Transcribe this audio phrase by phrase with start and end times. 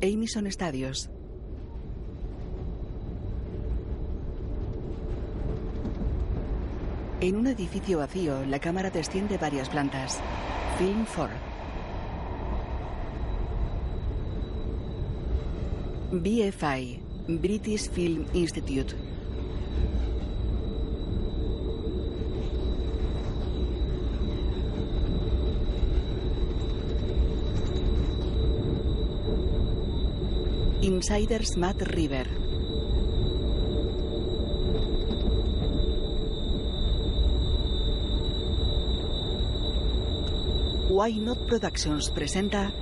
[0.00, 1.10] Amison Studios.
[7.20, 10.20] En un edificio vacío, la cámara desciende varias plantas.
[10.78, 11.36] Film 4.
[16.12, 19.07] BFI, British Film Institute.
[30.98, 32.26] Insiders Matt River.
[40.90, 42.72] Why Not Productions presenta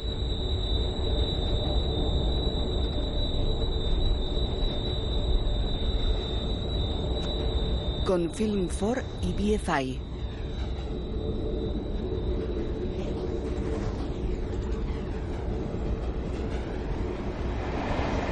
[8.07, 10.06] con Film 4 y BFI.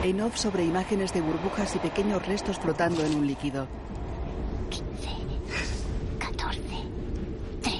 [0.05, 3.67] En off sobre imágenes de burbujas y pequeños restos flotando en un líquido.
[4.69, 4.85] 15,
[6.19, 6.61] 14,
[7.63, 7.79] 13,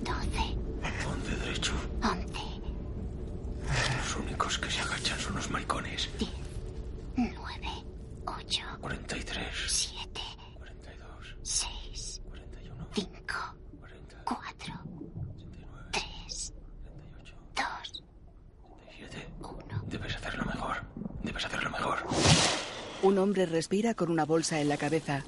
[0.00, 0.56] 12,
[1.04, 1.72] Ponte derecho.
[2.02, 2.40] 11,
[3.98, 6.08] Los únicos que se agachan son los maricones.
[6.18, 6.30] 10,
[7.16, 7.34] 9,
[8.24, 10.20] 8, 43, 7,
[10.56, 13.10] 42, 6, 41, 5,
[13.78, 14.74] 40, 4,
[15.20, 16.52] 39, 3,
[17.12, 18.02] 38, 2,
[18.86, 19.32] 37.
[19.40, 19.82] 1.
[19.86, 20.76] Debes hacerlo mejor.
[21.22, 21.98] Debes hacerlo mejor.
[23.02, 25.24] Un hombre respira con una bolsa en la cabeza.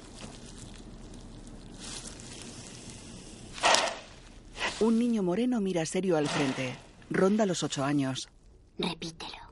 [4.79, 6.75] Un niño moreno mira serio al frente.
[7.09, 8.29] Ronda los ocho años.
[8.77, 9.51] Repítelo.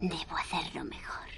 [0.00, 1.28] Debo hacerlo mejor.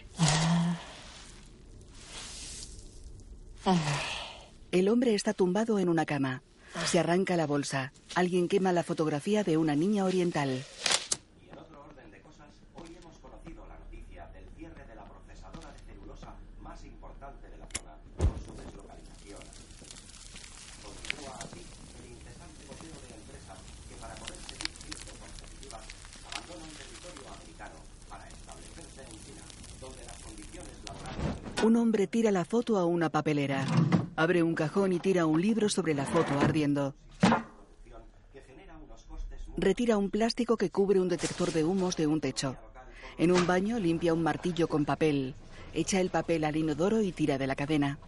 [4.72, 6.42] El hombre está tumbado en una cama.
[6.86, 7.92] Se arranca la bolsa.
[8.16, 10.50] Alguien quema la fotografía de una niña oriental.
[11.40, 15.04] Y en otro orden de cosas, hoy hemos conocido la noticia del cierre de la
[15.04, 19.44] procesadora de celulosa más importante de la zona por su deslocalización.
[20.82, 21.60] Continúa así
[22.00, 23.58] el incesante goteo de empresas
[23.88, 25.84] que para poder seguir siendo competitivas
[26.32, 29.44] abandonan territorio americano para establecerse en China,
[29.76, 33.66] donde las condiciones laborales Un hombre tira la foto a una papelera.
[34.14, 36.94] Abre un cajón y tira un libro sobre la foto ardiendo.
[39.56, 42.56] Retira un plástico que cubre un detector de humos de un techo.
[43.18, 45.34] En un baño limpia un martillo con papel.
[45.74, 47.98] Echa el papel al inodoro y tira de la cadena.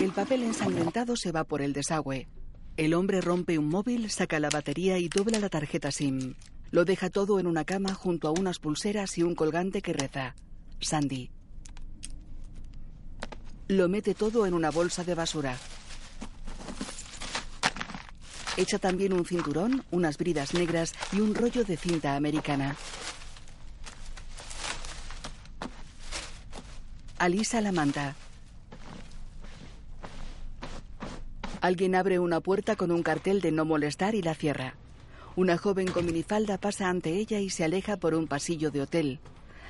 [0.00, 2.28] El papel ensangrentado se va por el desagüe.
[2.76, 6.36] El hombre rompe un móvil, saca la batería y dobla la tarjeta SIM.
[6.70, 10.34] Lo deja todo en una cama junto a unas pulseras y un colgante que reza.
[10.80, 11.30] Sandy.
[13.68, 15.56] Lo mete todo en una bolsa de basura.
[18.56, 22.76] Echa también un cinturón, unas bridas negras y un rollo de cinta americana.
[27.18, 28.14] Alisa la manta.
[31.60, 34.74] Alguien abre una puerta con un cartel de no molestar y la cierra.
[35.38, 39.20] Una joven con minifalda pasa ante ella y se aleja por un pasillo de hotel.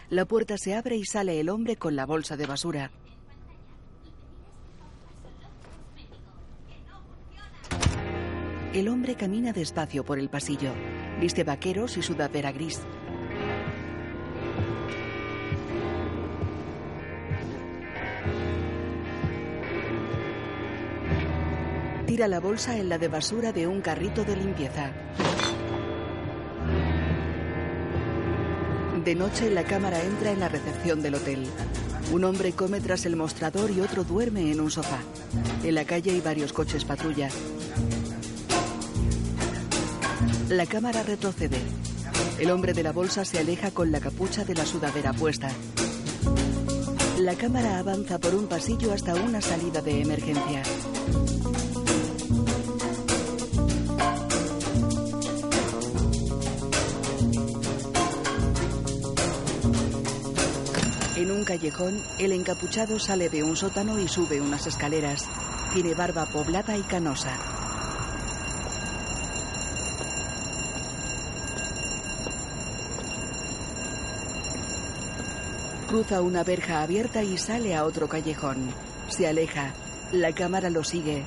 [0.09, 2.91] La puerta se abre y sale el hombre con la bolsa de basura.
[8.73, 10.73] El hombre camina despacio por el pasillo.
[11.21, 12.81] Viste vaqueros y sudadera gris.
[22.07, 24.95] Tira la bolsa en la de basura de un carrito de limpieza.
[29.09, 31.47] De noche la cámara entra en la recepción del hotel.
[32.13, 34.99] Un hombre come tras el mostrador y otro duerme en un sofá.
[35.65, 37.31] En la calle hay varios coches patrulla.
[40.51, 41.57] La cámara retrocede.
[42.39, 45.49] El hombre de la bolsa se aleja con la capucha de la sudadera puesta.
[47.19, 50.63] La cámara avanza por un pasillo hasta una salida de emergencia.
[61.19, 65.25] En un callejón, el encapuchado sale de un sótano y sube unas escaleras.
[65.75, 67.37] Tiene barba poblada y canosa.
[75.89, 78.73] Cruza una verja abierta y sale a otro callejón.
[79.09, 79.73] Se aleja.
[80.13, 81.25] La cámara lo sigue.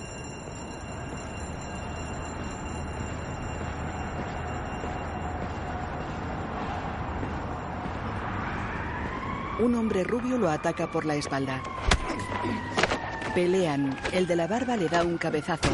[9.62, 11.62] Un hombre rubio lo ataca por la espalda.
[13.36, 13.96] Pelean.
[14.12, 15.69] El de la barba le da un cabezazo.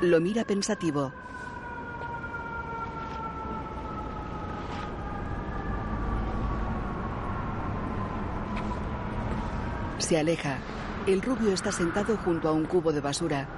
[0.00, 1.12] Lo mira pensativo.
[9.98, 10.58] Se aleja.
[11.06, 13.48] El rubio está sentado junto a un cubo de basura.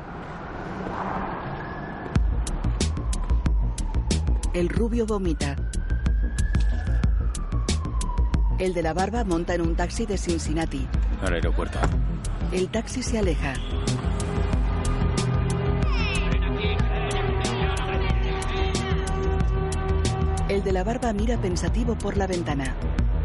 [4.53, 5.57] El rubio vomita.
[8.61, 10.87] El de la barba monta en un taxi de Cincinnati.
[11.23, 11.79] Al aeropuerto.
[12.53, 13.55] El taxi se aleja.
[20.51, 22.77] El de la barba mira pensativo por la ventana.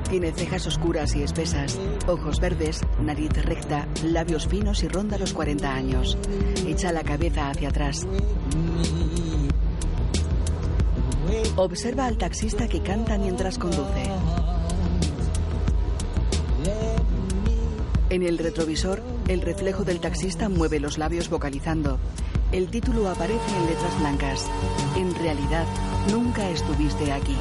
[0.10, 1.78] Tiene cejas oscuras y espesas,
[2.08, 6.18] ojos verdes, nariz recta, labios finos y ronda los 40 años.
[6.66, 8.08] Echa la cabeza hacia atrás.
[11.58, 14.10] Observa al taxista que canta mientras conduce.
[18.16, 22.00] En el retrovisor, el reflejo del taxista mueve los labios vocalizando.
[22.54, 24.50] El título aparece en letras blancas.
[24.96, 25.66] En realidad,
[26.10, 27.36] nunca estuviste aquí.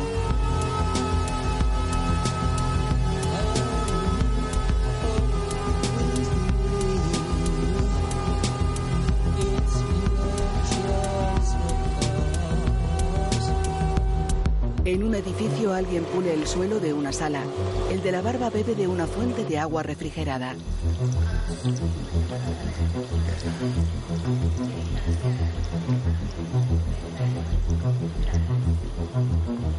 [15.72, 17.42] Alguien pule el suelo de una sala.
[17.90, 20.54] El de la barba bebe de una fuente de agua refrigerada.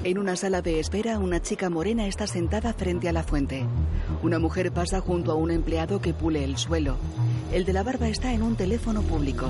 [0.03, 3.65] En una sala de espera, una chica morena está sentada frente a la fuente.
[4.23, 6.97] Una mujer pasa junto a un empleado que pule el suelo.
[7.51, 9.49] El de la barba está en un teléfono público.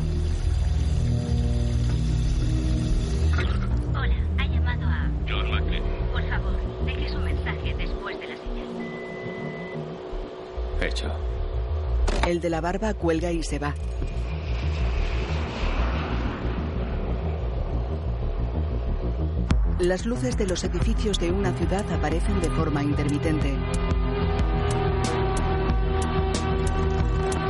[12.25, 13.75] El de la barba cuelga y se va.
[19.77, 23.53] Las luces de los edificios de una ciudad aparecen de forma intermitente.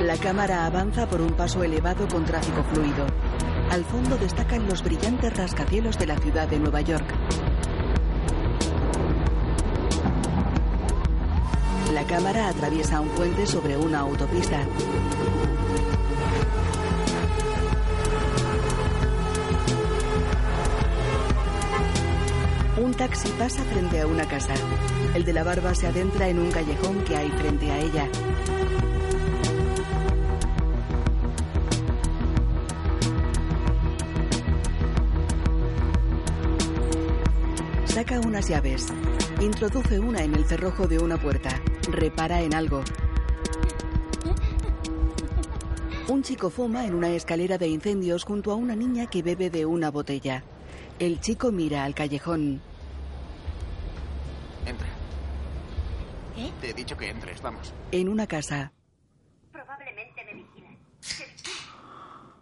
[0.04, 3.06] La cámara avanza por un paso elevado con tráfico fluido.
[3.72, 7.06] Al fondo destacan los brillantes rascacielos de la ciudad de Nueva York.
[11.96, 14.68] La cámara atraviesa un puente sobre una autopista.
[22.84, 24.56] Un taxi pasa frente a una casa.
[25.14, 28.10] El de la barba se adentra en un callejón que hay frente a ella.
[37.86, 38.88] Saca unas llaves.
[39.40, 41.62] Introduce una en el cerrojo de una puerta.
[41.90, 42.84] Repara en algo.
[46.08, 49.66] Un chico fuma en una escalera de incendios junto a una niña que bebe de
[49.66, 50.44] una botella.
[51.00, 52.62] El chico mira al callejón.
[54.66, 54.88] Entra.
[56.38, 56.52] ¿Eh?
[56.62, 57.74] Te he dicho que entres, vamos.
[57.92, 58.72] En una casa.
[59.52, 60.78] Probablemente me vigilan.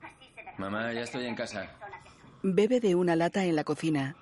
[0.01, 1.69] Así se dará Mamá, ya estoy en casa.
[2.43, 4.15] Bebe de una lata en la cocina.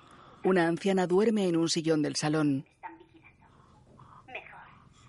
[0.44, 2.64] Una anciana duerme en un sillón del salón.
[2.74, 3.46] Están vigilando.
[4.26, 4.60] Mejor.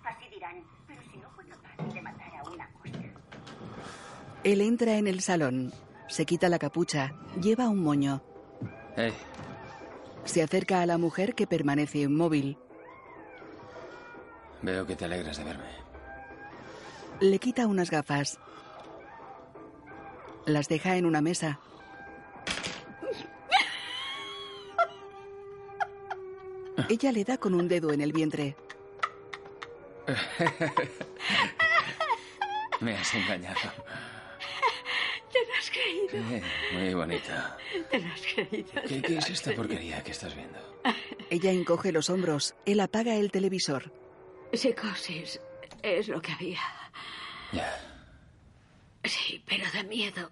[0.04, 0.64] Así dirán.
[0.86, 2.98] Pero si no fue capaz ni de matar a una cosa.
[4.44, 5.72] Él entra en el salón.
[6.08, 7.14] Se quita la capucha.
[7.40, 8.22] Lleva un moño.
[8.96, 9.12] Hey,
[10.24, 12.58] Se acerca a la mujer que permanece inmóvil.
[14.62, 15.64] veo que te alegras de verme.
[17.20, 18.38] Le quita unas gafas.
[20.46, 21.60] Las deja en una mesa.
[26.88, 28.56] Ella le da con un dedo en el vientre.
[32.80, 33.70] Me has engañado.
[36.16, 36.42] Eh,
[36.72, 37.32] muy bonito.
[37.90, 38.70] te lo has creído.
[38.86, 40.58] ¿Qué, qué es esta porquería que estás viendo?
[41.30, 42.54] Ella encoge los hombros.
[42.66, 43.92] Él apaga el televisor.
[44.52, 45.40] Psicosis
[45.82, 46.60] es lo que había.
[47.52, 47.80] Ya.
[49.04, 50.30] Sí, pero da miedo.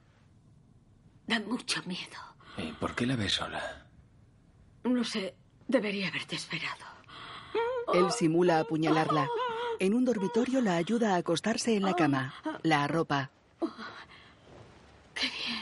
[1.27, 2.19] Da mucho miedo.
[2.59, 3.87] ¿Y por qué la ves sola?
[4.85, 5.35] No sé,
[5.69, 6.85] debería haberte esperado.
[7.95, 9.27] Él simula apuñalarla.
[9.81, 12.35] En un dormitorio la ayuda a acostarse en la cama.
[12.63, 13.31] La arropa.
[15.15, 15.62] Qué bien.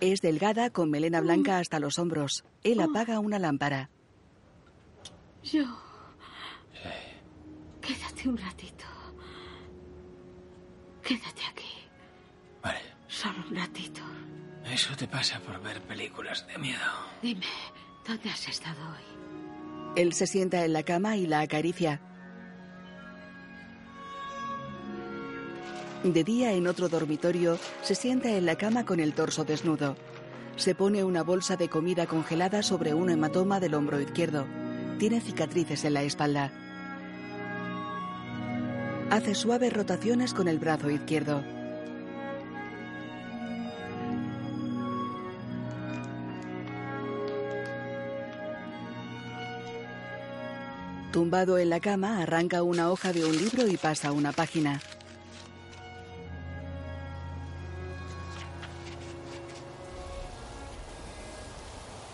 [0.00, 2.44] Es delgada con melena blanca hasta los hombros.
[2.62, 3.90] Él apaga una lámpara.
[5.42, 5.64] Yo.
[7.80, 8.84] Quédate un ratito.
[11.02, 11.72] Quédate aquí.
[12.62, 12.80] Vale.
[13.06, 14.02] Solo un ratito.
[14.64, 16.78] Eso te pasa por ver películas de miedo.
[17.22, 17.46] Dime,
[18.06, 19.96] ¿dónde has estado hoy?
[19.96, 22.00] Él se sienta en la cama y la acaricia.
[26.04, 29.96] De día, en otro dormitorio, se sienta en la cama con el torso desnudo.
[30.54, 34.46] Se pone una bolsa de comida congelada sobre un hematoma del hombro izquierdo.
[34.98, 36.52] Tiene cicatrices en la espalda.
[39.10, 41.42] Hace suaves rotaciones con el brazo izquierdo.
[51.12, 54.80] Tumbado en la cama, arranca una hoja de un libro y pasa una página.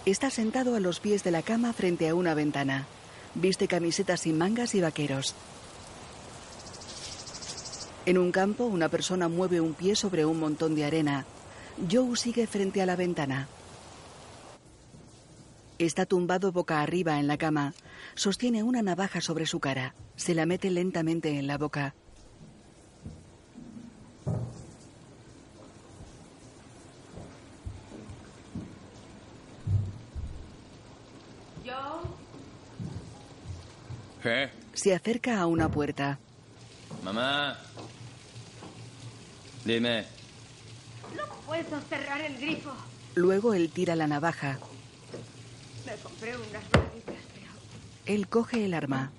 [0.07, 2.87] Está sentado a los pies de la cama frente a una ventana.
[3.35, 5.35] Viste camisetas sin mangas y vaqueros.
[8.05, 11.25] En un campo, una persona mueve un pie sobre un montón de arena.
[11.91, 13.49] Joe sigue frente a la ventana.
[15.79, 17.73] Está tumbado boca arriba en la cama.
[18.15, 19.95] Sostiene una navaja sobre su cara.
[20.17, 21.95] Se la mete lentamente en la boca.
[31.65, 32.03] Joe,
[34.25, 34.49] ¿Qué?
[34.73, 36.19] Se acerca a una puerta.
[37.03, 37.59] Mamá.
[39.67, 40.07] Dime.
[41.15, 42.73] no puedo cerrar el grifo.
[43.17, 44.59] Luego él tira la navaja.
[45.85, 47.51] Me compré unas braguitas, pero
[48.07, 49.13] Él coge el arma.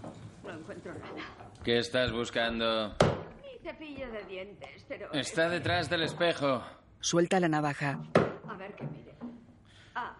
[0.44, 1.24] no encuentro nada.
[1.64, 2.96] ¿Qué estás buscando?
[3.44, 5.14] Mi cepillo de dientes, pero...
[5.14, 6.64] Está detrás del espejo.
[7.00, 8.00] Suelta la navaja.
[8.50, 9.14] A ver que mire.
[9.94, 10.16] Ah,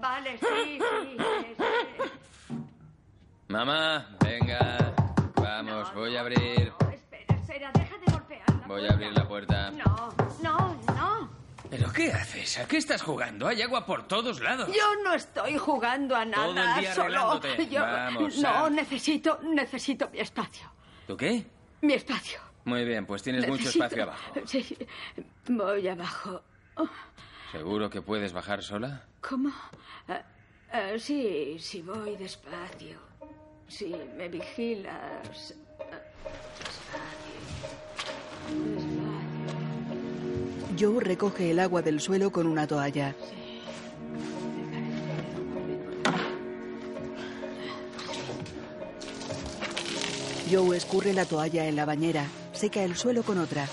[0.00, 1.64] vale, sí, sí, sí, sí.
[3.48, 4.94] Mamá, venga.
[5.36, 6.70] Vamos, voy a abrir.
[6.82, 9.70] No, espera, espera, deja de golpear la Voy a abrir la puerta.
[9.70, 11.30] No, no, no.
[11.70, 12.58] ¿Pero qué haces?
[12.58, 13.48] ¿A qué estás jugando?
[13.48, 14.68] Hay agua por todos lados.
[14.68, 16.44] Yo no estoy jugando a nada.
[16.44, 17.40] Todo el día solo
[17.70, 18.74] yo Vamos, no Sam.
[18.74, 20.70] necesito, necesito mi espacio.
[21.06, 21.46] ¿Tú qué?
[21.80, 22.40] Mi espacio.
[22.66, 24.34] Muy bien, pues tienes mucho espacio abajo.
[24.44, 24.76] Sí,
[25.48, 26.42] voy abajo.
[27.50, 29.06] ¿Seguro que puedes bajar sola?
[29.22, 29.50] ¿Cómo?
[30.06, 30.22] Ah,
[30.70, 33.07] ah, sí, sí voy despacio.
[33.68, 35.54] Sí, me vigilas.
[36.58, 37.38] Despacio.
[40.78, 43.14] Joe recoge el agua del suelo con una toalla.
[50.50, 53.66] Joe escurre la toalla en la bañera, seca el suelo con otra.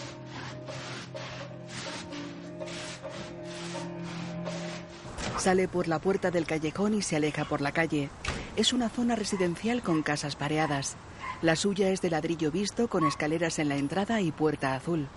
[5.37, 8.09] Sale por la puerta del callejón y se aleja por la calle.
[8.55, 10.95] Es una zona residencial con casas pareadas.
[11.41, 15.09] La suya es de ladrillo visto con escaleras en la entrada y puerta azul.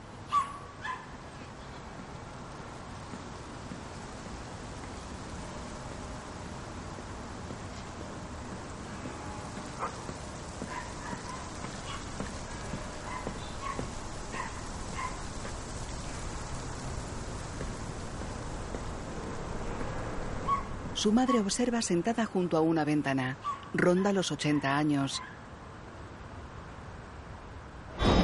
[20.99, 23.37] Su madre observa sentada junto a una ventana.
[23.73, 25.23] Ronda los 80 años.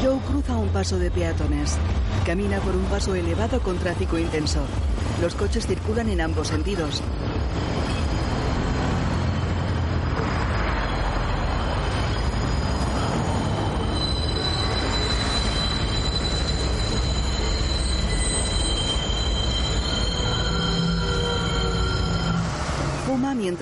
[0.03, 1.79] Joe cruza un paso de peatones.
[2.27, 4.67] Camina por un paso elevado con tráfico intenso.
[5.23, 7.01] Los coches circulan en ambos sentidos.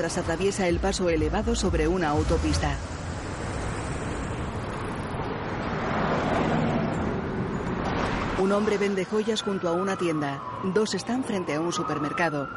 [0.03, 2.77] Mientras atraviesa el paso elevado sobre una autopista.
[8.41, 10.43] Un hombre vende joyas junto a una tienda.
[10.65, 12.49] Dos están frente a un supermercado.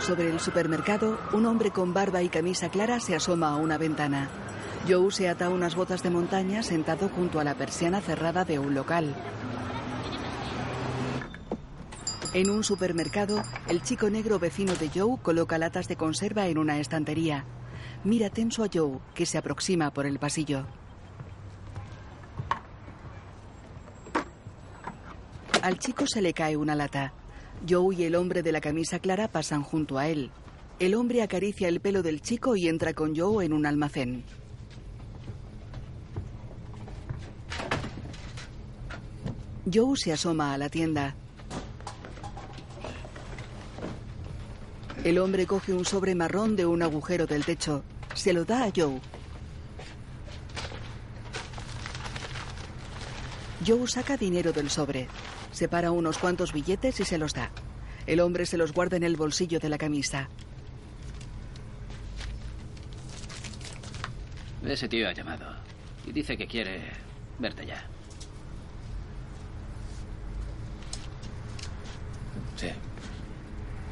[0.00, 4.43] Sobre el supermercado, un hombre con barba y camisa clara se asoma a una ventana.
[4.86, 8.74] Joe se ata unas botas de montaña sentado junto a la persiana cerrada de un
[8.74, 9.14] local.
[12.34, 16.80] En un supermercado, el chico negro vecino de Joe coloca latas de conserva en una
[16.80, 17.46] estantería.
[18.02, 20.66] Mira tenso a Joe, que se aproxima por el pasillo.
[25.62, 27.14] Al chico se le cae una lata.
[27.66, 30.30] Joe y el hombre de la camisa clara pasan junto a él.
[30.78, 34.24] El hombre acaricia el pelo del chico y entra con Joe en un almacén.
[39.72, 41.14] Joe se asoma a la tienda.
[45.04, 47.82] El hombre coge un sobre marrón de un agujero del techo.
[48.14, 49.00] Se lo da a Joe.
[53.66, 55.08] Joe saca dinero del sobre.
[55.50, 57.50] Separa unos cuantos billetes y se los da.
[58.06, 60.28] El hombre se los guarda en el bolsillo de la camisa.
[64.64, 65.46] Ese tío ha llamado.
[66.06, 66.82] Y dice que quiere
[67.38, 67.88] verte ya.
[72.56, 72.68] Sí.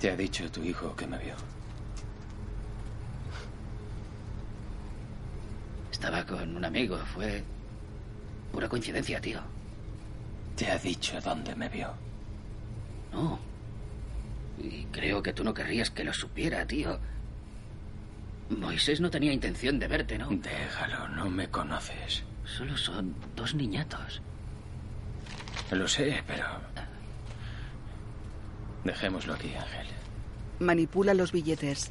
[0.01, 1.35] Te ha dicho tu hijo que me vio.
[5.91, 6.99] Estaba con un amigo.
[7.15, 7.43] Fue
[8.51, 9.41] pura coincidencia, tío.
[10.57, 11.93] Te ha dicho dónde me vio.
[13.13, 13.39] No.
[14.59, 16.99] Y creo que tú no querrías que lo supiera, tío.
[18.51, 20.29] Moisés no tenía intención de verte, ¿no?
[20.31, 22.23] Déjalo, no me conoces.
[22.45, 24.21] Solo son dos niñatos.
[25.71, 26.45] Lo sé, pero...
[28.85, 29.87] Dejémoslo aquí, Ángel.
[30.61, 31.91] Manipula los billetes.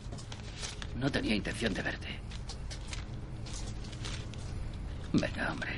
[0.97, 2.07] No tenía intención de verte.
[5.13, 5.71] Venga, hombre.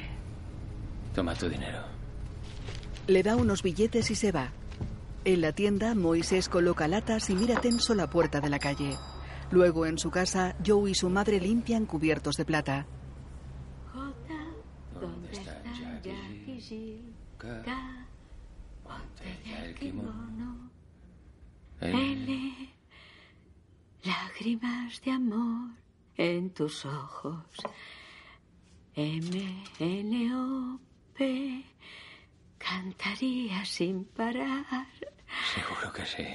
[1.15, 1.79] Toma tu dinero.
[3.07, 4.51] Le da unos billetes y se va.
[5.25, 8.95] En la tienda, Moisés coloca latas y mira tenso la puerta de la calle.
[9.51, 12.85] Luego, en su casa, Joe y su madre limpian cubiertos de plata.
[14.99, 16.99] ¿dónde está Jackie
[19.23, 20.11] el el kimono.
[20.11, 20.69] kimono.
[21.72, 22.73] El- L,
[24.03, 25.71] lágrimas de amor
[26.15, 27.45] en tus ojos.
[28.95, 30.79] M, N, O,
[31.17, 31.63] P,
[32.57, 34.87] cantaría sin parar.
[35.53, 36.25] Seguro que sí.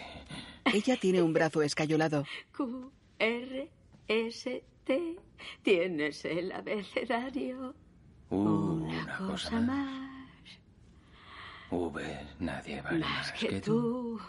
[0.65, 2.25] Ella tiene un brazo escayolado.
[2.55, 3.71] Q, R,
[4.09, 5.17] S, T,
[5.63, 7.75] tienes el abecedario.
[8.31, 9.67] Uh, Una, cosa, más.
[9.67, 10.29] más,
[11.71, 14.21] V, nadie vale más que tú.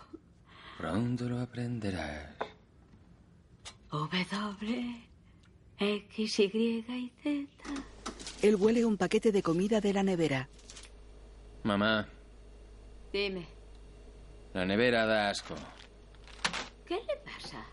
[0.79, 2.37] Pronto lo aprenderás.
[3.91, 5.09] W,
[5.77, 7.47] X, Y y Z.
[8.41, 10.47] Él huele un paquete de comida de la nevera.
[11.63, 12.07] Mamá,
[13.11, 13.45] Dime,
[14.53, 15.53] la nevera da asco.
[16.87, 17.65] ¿qué le pasa?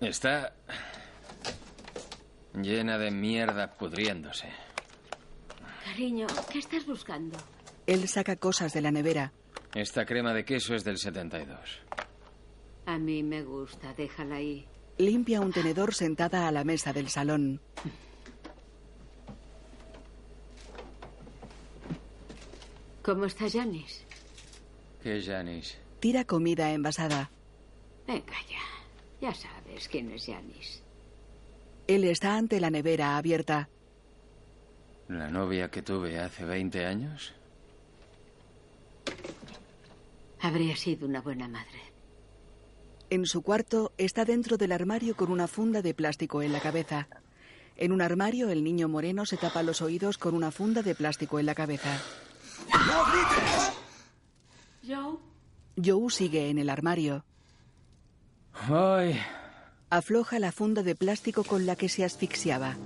[0.00, 0.52] Está
[2.54, 4.48] llena de mierda pudriéndose.
[5.84, 7.38] Cariño, ¿qué estás buscando?
[7.86, 9.32] Él saca cosas de la nevera.
[9.76, 11.82] Esta crema de queso es del 72.
[12.86, 14.66] A mí me gusta, déjala ahí.
[14.98, 17.60] Limpia un tenedor sentada a la mesa del salón.
[23.02, 24.04] ¿Cómo está Janis?
[25.02, 25.78] ¿Qué, Janis?
[26.00, 27.30] Tira comida envasada.
[28.06, 28.62] Venga ya.
[29.20, 30.82] Ya sabes quién es Janis.
[31.86, 33.68] Él está ante la nevera abierta.
[35.08, 37.32] ¿La novia que tuve hace 20 años?
[40.40, 41.85] Habría sido una buena madre.
[43.08, 47.08] En su cuarto está dentro del armario con una funda de plástico en la cabeza.
[47.76, 51.38] En un armario el niño moreno se tapa los oídos con una funda de plástico
[51.38, 52.00] en la cabeza.
[54.86, 55.18] Joe,
[55.82, 57.24] Joe sigue en el armario.
[58.52, 59.20] ¡Ay!
[59.90, 62.76] Afloja la funda de plástico con la que se asfixiaba.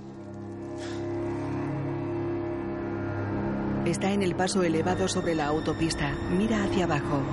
[3.85, 6.13] Está en el paso elevado sobre la autopista.
[6.37, 7.23] Mira hacia abajo.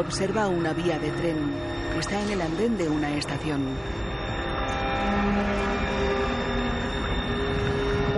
[0.00, 1.52] Observa una vía de tren.
[1.98, 3.76] Está en el andén de una estación.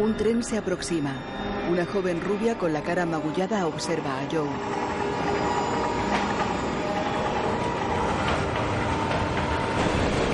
[0.00, 1.12] Un tren se aproxima.
[1.68, 4.48] Una joven rubia con la cara magullada observa a Joe.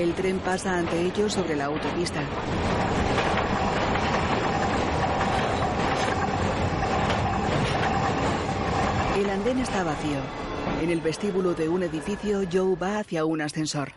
[0.02, 2.20] El tren pasa ante ellos sobre la autopista.
[9.16, 10.47] El andén está vacío.
[10.82, 13.92] En el vestíbulo de un edificio, Joe va hacia un ascensor.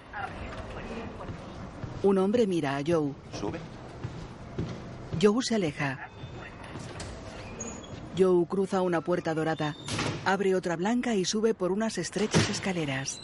[2.04, 3.14] Un hombre mira a Joe.
[3.40, 3.60] ¿Sube?
[5.22, 6.10] Joe se aleja.
[8.18, 9.76] Joe cruza una puerta dorada,
[10.26, 13.22] abre otra blanca y sube por unas estrechas escaleras.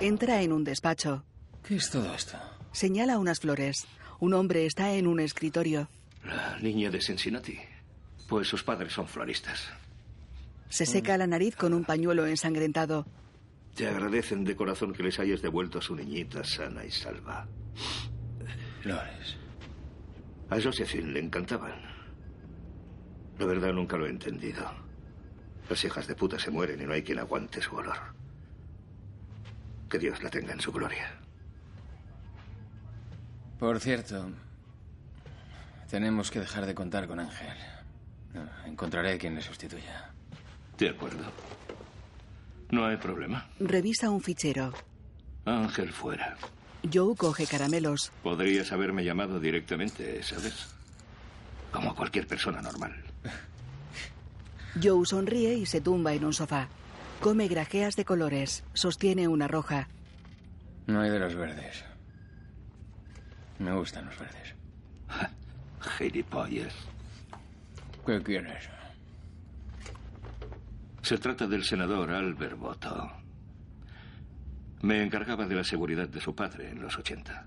[0.00, 1.24] Entra en un despacho.
[1.62, 2.38] ¿Qué es todo esto?
[2.72, 3.86] Señala unas flores.
[4.20, 5.88] Un hombre está en un escritorio.
[6.24, 7.58] La niña de Cincinnati.
[8.28, 9.70] Pues sus padres son floristas.
[10.68, 13.06] Se seca la nariz con un pañuelo ensangrentado.
[13.74, 17.48] Te agradecen de corazón que les hayas devuelto a su niñita sana y salva.
[18.82, 19.36] Flores.
[20.50, 21.80] A Josephine le encantaban.
[23.38, 24.70] La verdad nunca lo he entendido.
[25.68, 27.96] Las hijas de puta se mueren y no hay quien aguante su olor.
[29.88, 31.19] Que Dios la tenga en su gloria.
[33.60, 34.30] Por cierto,
[35.90, 37.54] tenemos que dejar de contar con Ángel.
[38.32, 40.10] No, encontraré quien le sustituya.
[40.78, 41.24] De acuerdo.
[42.70, 43.46] No hay problema.
[43.60, 44.72] Revisa un fichero.
[45.44, 46.38] Ángel fuera.
[46.90, 48.10] Joe coge caramelos.
[48.22, 50.68] Podrías haberme llamado directamente, ¿sabes?
[51.70, 52.94] Como cualquier persona normal.
[54.82, 56.68] Joe sonríe y se tumba en un sofá.
[57.20, 58.64] Come grajeas de colores.
[58.72, 59.88] Sostiene una roja.
[60.86, 61.89] No hay de los verdes.
[63.60, 64.54] Me gustan los verdes.
[65.98, 66.74] Gilipollas.
[68.06, 68.68] ¿Qué quieres?
[71.02, 73.12] Se trata del senador Albert Boto.
[74.80, 77.46] Me encargaba de la seguridad de su padre en los 80.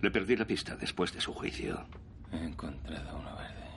[0.00, 1.86] Le perdí la pista después de su juicio.
[2.32, 3.68] He encontrado uno verde.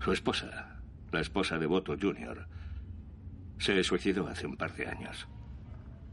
[0.00, 0.80] Su esposa,
[1.12, 2.46] la esposa de Boto Jr.,
[3.58, 5.28] se suicidó hace un par de años.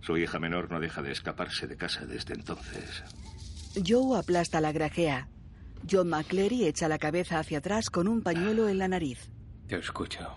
[0.01, 3.03] Su hija menor no deja de escaparse de casa desde entonces.
[3.75, 5.27] Joe aplasta la grajea.
[5.89, 9.29] John McCleary echa la cabeza hacia atrás con un pañuelo en la nariz.
[9.67, 10.35] Te escucho.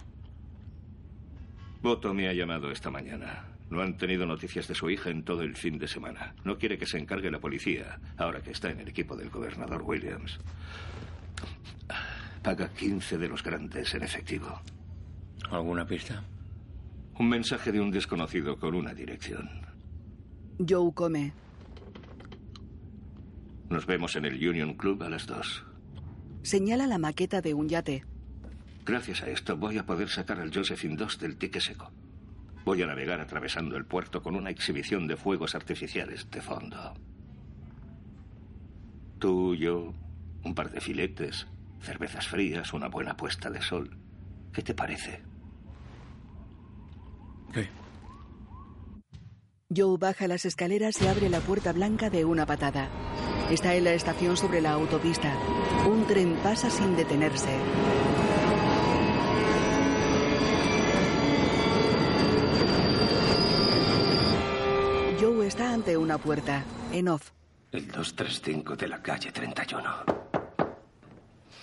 [1.83, 3.45] Boto me ha llamado esta mañana.
[3.71, 6.35] No han tenido noticias de su hija en todo el fin de semana.
[6.45, 9.83] No quiere que se encargue la policía, ahora que está en el equipo del gobernador
[9.83, 10.39] Williams.
[12.43, 14.61] Paga 15 de los grandes en efectivo.
[15.51, 16.25] ¿Alguna pista?
[17.19, 19.49] Un mensaje de un desconocido con una dirección.
[20.59, 21.33] Joe come.
[23.71, 25.65] Nos vemos en el Union Club a las dos.
[26.43, 28.05] Señala la maqueta de un yate.
[28.85, 31.91] Gracias a esto voy a poder sacar al Josephine II del tique seco.
[32.65, 36.95] Voy a navegar atravesando el puerto con una exhibición de fuegos artificiales de fondo.
[39.19, 39.93] Tú, yo,
[40.45, 41.47] un par de filetes,
[41.81, 43.97] cervezas frías, una buena puesta de sol.
[44.53, 45.23] ¿Qué te parece?
[47.53, 47.69] ¿Qué?
[49.75, 52.89] Joe baja las escaleras y abre la puerta blanca de una patada.
[53.51, 55.33] Está en la estación sobre la autopista.
[55.89, 57.57] Un tren pasa sin detenerse.
[65.21, 66.65] Joe está ante una puerta.
[66.93, 67.31] En off.
[67.71, 69.95] El 235 de la calle 31.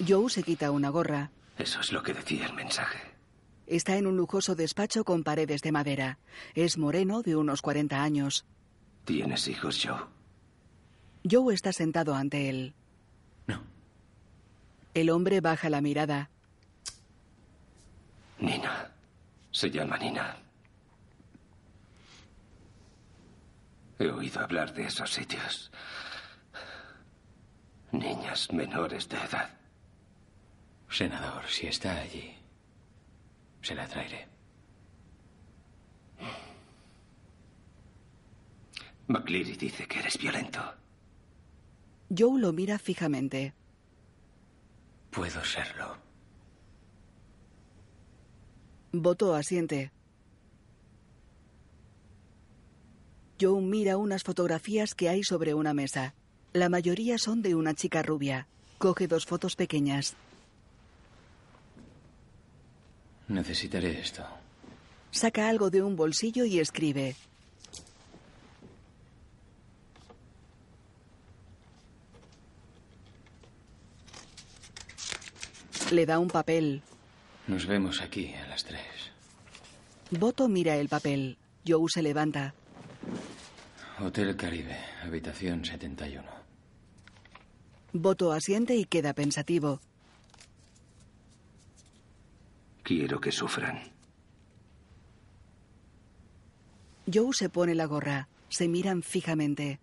[0.08, 1.32] Joe se quita una gorra.
[1.58, 3.00] Eso es lo que decía el mensaje.
[3.68, 6.20] Está en un lujoso despacho con paredes de madera.
[6.56, 8.46] Es moreno, de unos 40 años.
[9.04, 10.23] ¿Tienes hijos, Joe?
[11.30, 12.74] Joe está sentado ante él.
[13.48, 13.62] No.
[14.94, 16.30] El hombre baja la mirada.
[18.40, 18.92] Nina.
[19.52, 20.36] Se llama Nina.
[24.00, 25.72] He oído hablar de esos sitios.
[27.92, 29.50] Niñas menores de edad.
[30.90, 32.36] Senador, si está allí,
[33.62, 34.28] se la traeré.
[39.08, 40.83] McCleary dice que eres violento.
[42.16, 43.54] Joe lo mira fijamente.
[45.10, 45.98] Puedo serlo.
[48.92, 49.92] Boto asiente.
[53.42, 56.14] Joe mira unas fotografías que hay sobre una mesa.
[56.54, 58.48] La mayoría son de una chica rubia.
[58.78, 60.16] Coge dos fotos pequeñas.
[63.28, 64.24] Necesitaré esto.
[65.10, 67.16] Saca algo de un bolsillo y escribe.
[75.94, 76.82] Le da un papel.
[77.46, 78.82] Nos vemos aquí a las tres.
[80.10, 81.38] Boto mira el papel.
[81.68, 82.56] Joe se levanta.
[84.00, 86.24] Hotel Caribe, habitación 71.
[87.94, 89.82] Boto asiente y queda pensativo.
[92.82, 93.80] Quiero que sufran.
[97.06, 98.30] Joe se pone la gorra.
[98.50, 99.80] Se miran fijamente.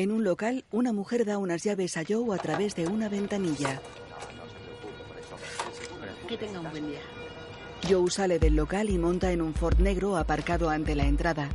[0.00, 3.82] En un local, una mujer da unas llaves a Joe a través de una ventanilla.
[6.26, 7.00] Que tenga un buen día.
[7.86, 11.50] Joe sale del local y monta en un Ford negro aparcado ante la entrada.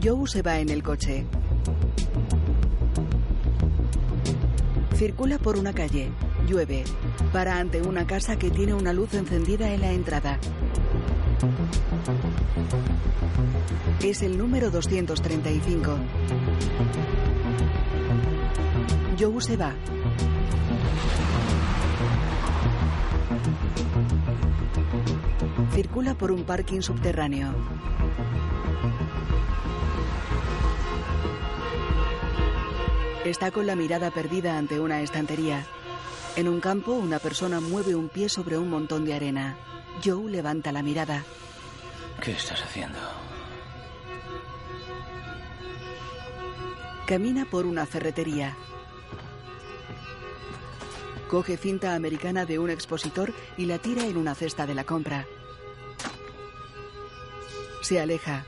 [0.00, 1.26] Joe se va en el coche.
[4.94, 6.12] Circula por una calle.
[6.46, 6.84] Llueve.
[7.32, 10.38] Para ante una casa que tiene una luz encendida en la entrada.
[14.02, 15.96] Es el número 235.
[19.18, 19.74] Joe se va.
[25.72, 27.54] Circula por un parking subterráneo.
[33.24, 35.66] Está con la mirada perdida ante una estantería.
[36.36, 39.56] En un campo, una persona mueve un pie sobre un montón de arena.
[40.04, 41.24] Joe levanta la mirada.
[42.20, 42.98] ¿Qué estás haciendo?
[47.06, 48.56] Camina por una ferretería.
[51.28, 55.26] Coge cinta americana de un expositor y la tira en una cesta de la compra.
[57.80, 58.44] Se aleja.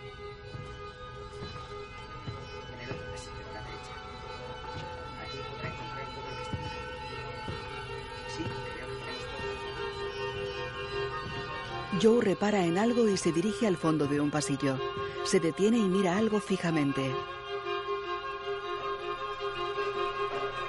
[12.07, 14.79] Joe repara en algo y se dirige al fondo de un pasillo.
[15.25, 17.11] Se detiene y mira algo fijamente.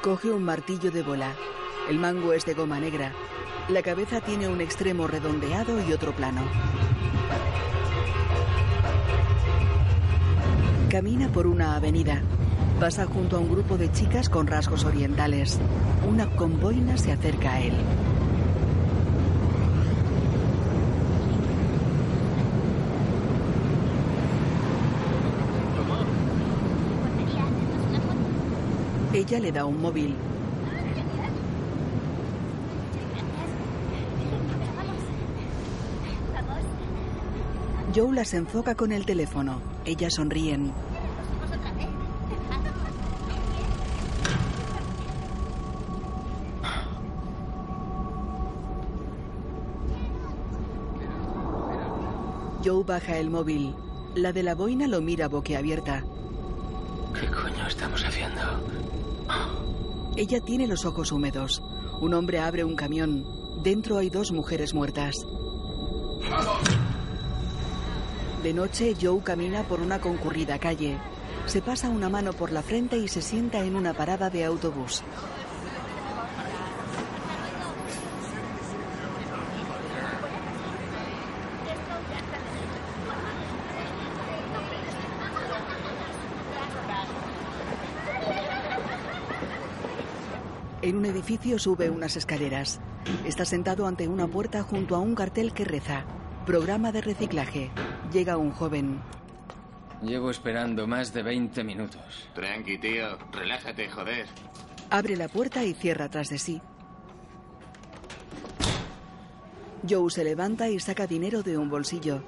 [0.01, 1.35] Coge un martillo de bola.
[1.91, 3.13] El mango es de goma negra.
[3.69, 6.41] La cabeza tiene un extremo redondeado y otro plano.
[10.89, 12.23] Camina por una avenida.
[12.79, 15.59] Pasa junto a un grupo de chicas con rasgos orientales.
[16.09, 17.75] Una conboina se acerca a él.
[29.27, 30.15] Ella le da un móvil.
[37.93, 39.59] Joe las enfoca con el teléfono.
[39.83, 40.71] Ellas sonríen.
[52.63, 53.75] Joe baja el móvil.
[54.15, 56.05] La de la boina lo mira boquiabierta.
[57.13, 58.86] ¿Qué coño estamos haciendo?
[60.15, 61.61] Ella tiene los ojos húmedos.
[62.01, 63.25] Un hombre abre un camión.
[63.63, 65.15] Dentro hay dos mujeres muertas.
[68.43, 70.97] De noche, Joe camina por una concurrida calle.
[71.45, 75.03] Se pasa una mano por la frente y se sienta en una parada de autobús.
[90.87, 92.79] En un edificio sube unas escaleras.
[93.25, 96.05] Está sentado ante una puerta junto a un cartel que reza.
[96.45, 97.71] Programa de reciclaje.
[98.13, 99.01] Llega un joven.
[100.01, 102.29] Llevo esperando más de 20 minutos.
[102.33, 103.17] Tranqui, tío.
[103.33, 104.27] Relájate, joder.
[104.89, 106.61] Abre la puerta y cierra tras de sí.
[109.89, 112.23] Joe se levanta y saca dinero de un bolsillo.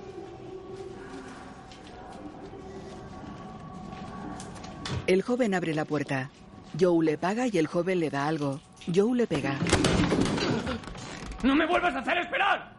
[5.07, 6.29] El joven abre la puerta.
[6.77, 8.59] Joe le paga y el joven le da algo.
[8.93, 9.57] Joe le pega.
[11.43, 12.73] ¡No me vuelvas a hacer esperar!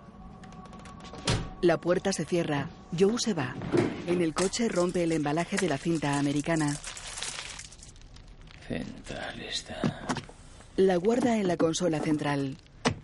[1.62, 2.68] La puerta se cierra.
[2.98, 3.54] Joe se va.
[4.06, 6.76] En el coche rompe el embalaje de la cinta americana.
[8.66, 10.06] Central está.
[10.76, 12.56] La guarda en la consola central.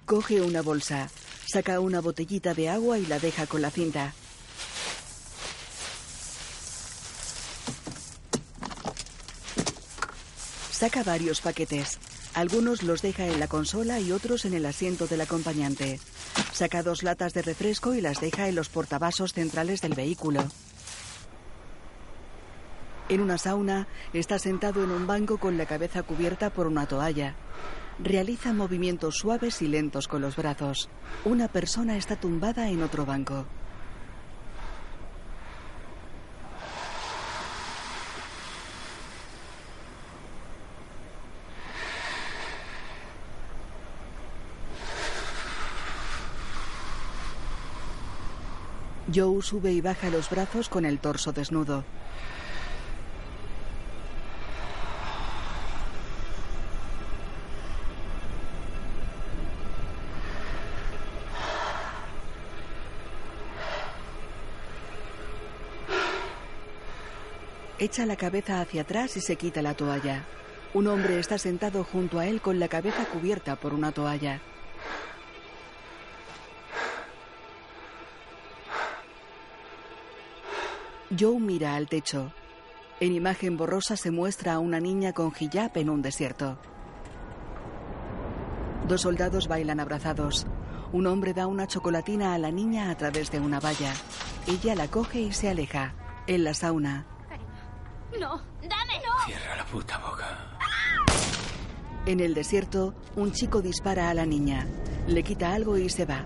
[0.05, 1.09] Coge una bolsa.
[1.47, 4.13] Saca una botellita de agua y la deja con la cinta.
[10.87, 11.99] Saca varios paquetes.
[12.33, 15.99] Algunos los deja en la consola y otros en el asiento del acompañante.
[16.53, 20.45] Saca dos latas de refresco y las deja en los portavasos centrales del vehículo.
[23.09, 27.35] En una sauna, está sentado en un banco con la cabeza cubierta por una toalla.
[27.99, 30.89] Realiza movimientos suaves y lentos con los brazos.
[31.25, 33.45] Una persona está tumbada en otro banco.
[49.17, 51.85] Joe sube y baja los brazos con el torso desnudo.
[67.79, 70.25] Echa la cabeza hacia atrás y se quita la toalla.
[70.75, 74.43] Un hombre está sentado junto a él con la cabeza cubierta por una toalla.
[81.11, 82.33] Joe mira al techo.
[82.99, 86.59] En imagen borrosa se muestra a una niña con hijab en un desierto.
[88.89, 90.47] Dos soldados bailan abrazados.
[90.93, 93.93] Un hombre da una chocolatina a la niña a través de una valla.
[94.47, 95.95] Ella la coge y se aleja.
[96.27, 97.07] En la sauna.
[98.19, 99.13] No, dámelo.
[99.27, 100.57] Cierra la puta boca.
[102.07, 104.67] En el desierto, un chico dispara a la niña.
[105.07, 106.25] Le quita algo y se va.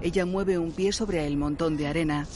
[0.00, 2.26] Ella mueve un pie sobre el montón de arena.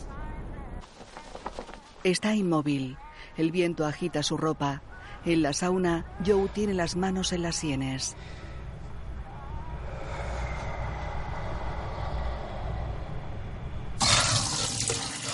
[2.02, 2.96] Está inmóvil.
[3.36, 4.82] El viento agita su ropa.
[5.26, 8.16] En la sauna, Joe tiene las manos en las sienes.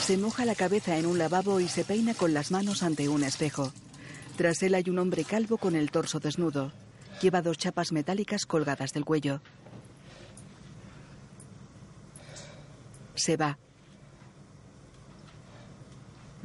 [0.01, 3.23] Se moja la cabeza en un lavabo y se peina con las manos ante un
[3.23, 3.73] espejo.
[4.37, 6.73] Tras él hay un hombre calvo con el torso desnudo.
[7.23, 9.41] Lleva dos chapas metálicas colgadas del cuello.
[13.15, 13.59] Se va.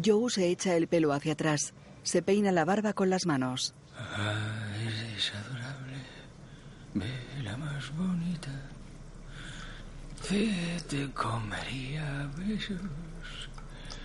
[0.03, 1.73] Joe se echa el pelo hacia atrás.
[2.03, 3.73] Se peina la barba con las manos.
[3.97, 5.97] Ah, eres adorable.
[6.93, 8.51] Ve la más bonita.
[10.87, 12.79] te comería besos.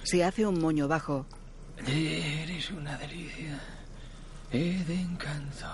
[0.02, 1.26] Se hace un moño bajo.
[1.86, 3.60] Eres una delicia.
[4.52, 5.66] He de encanto.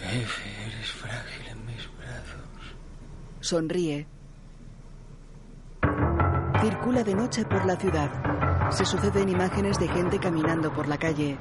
[0.00, 2.76] Efe, eres frágil en mis brazos.
[3.40, 4.06] Sonríe.
[6.62, 8.70] Circula de noche por la ciudad.
[8.70, 11.36] Se suceden imágenes de gente caminando por la calle.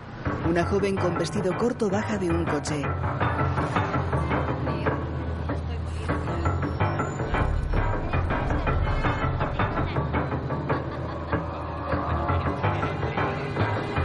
[0.49, 2.81] Una joven con vestido corto baja de un coche.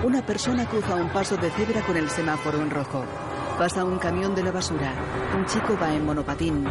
[0.05, 3.07] Una persona cruza un paso de cebra con el semáforo en rojo.
[3.57, 4.93] Pasa un camión de la basura.
[5.35, 6.67] Un chico va en monopatín.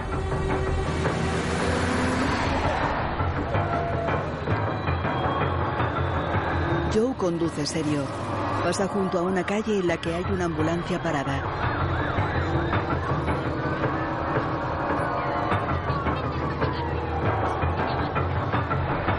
[6.95, 8.05] Joe conduce serio.
[8.63, 11.43] Pasa junto a una calle en la que hay una ambulancia parada.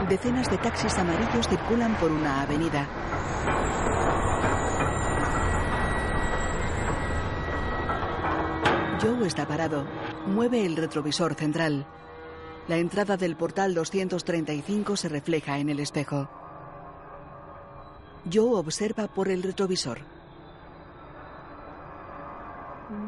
[0.09, 2.89] Decenas de taxis amarillos circulan por una avenida.
[9.03, 9.85] Joe está parado.
[10.27, 11.87] Mueve el retrovisor central.
[12.69, 16.36] La entrada del portal 235 se refleja en el espejo.
[18.33, 19.99] Joe observa por el retrovisor.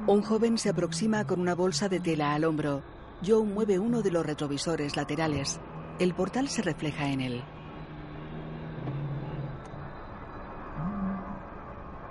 [0.06, 2.82] Un joven se aproxima con una bolsa de tela al hombro.
[3.26, 5.58] Joe mueve uno de los retrovisores laterales.
[5.98, 7.42] El portal se refleja en él.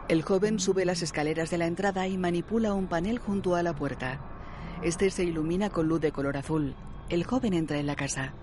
[0.10, 3.74] El joven sube las escaleras de la entrada y manipula un panel junto a la
[3.74, 4.20] puerta.
[4.84, 6.76] Este se ilumina con luz de color azul.
[7.10, 8.34] El joven entra en la casa.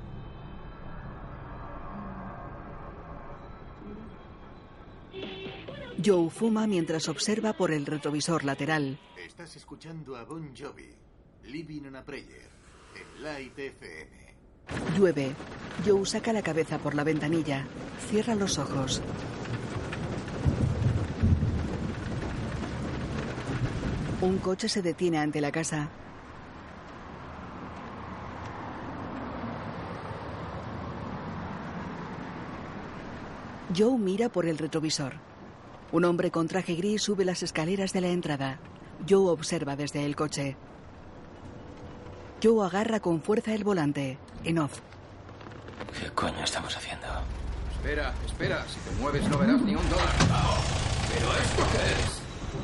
[6.03, 8.99] Joe fuma mientras observa por el retrovisor lateral.
[9.17, 10.91] Estás escuchando a Bon Jovi,
[11.45, 12.49] Living on a Prayer,
[12.95, 14.35] en Light FM.
[14.97, 15.35] Llueve.
[15.87, 17.67] Joe saca la cabeza por la ventanilla.
[18.09, 19.03] Cierra los ojos.
[24.21, 25.89] Un coche se detiene ante la casa.
[33.77, 35.34] Joe mira por el retrovisor.
[35.92, 38.59] Un hombre con traje gris sube las escaleras de la entrada.
[39.09, 40.57] Joe observa desde el coche.
[42.42, 44.18] Joe agarra con fuerza el volante.
[44.44, 44.81] En off.
[45.99, 47.07] ¿Qué coño estamos haciendo?
[47.73, 48.64] Espera, espera.
[48.68, 50.09] Si te mueves no verás ni un dólar.
[51.12, 52.20] ¿Pero esto qué es?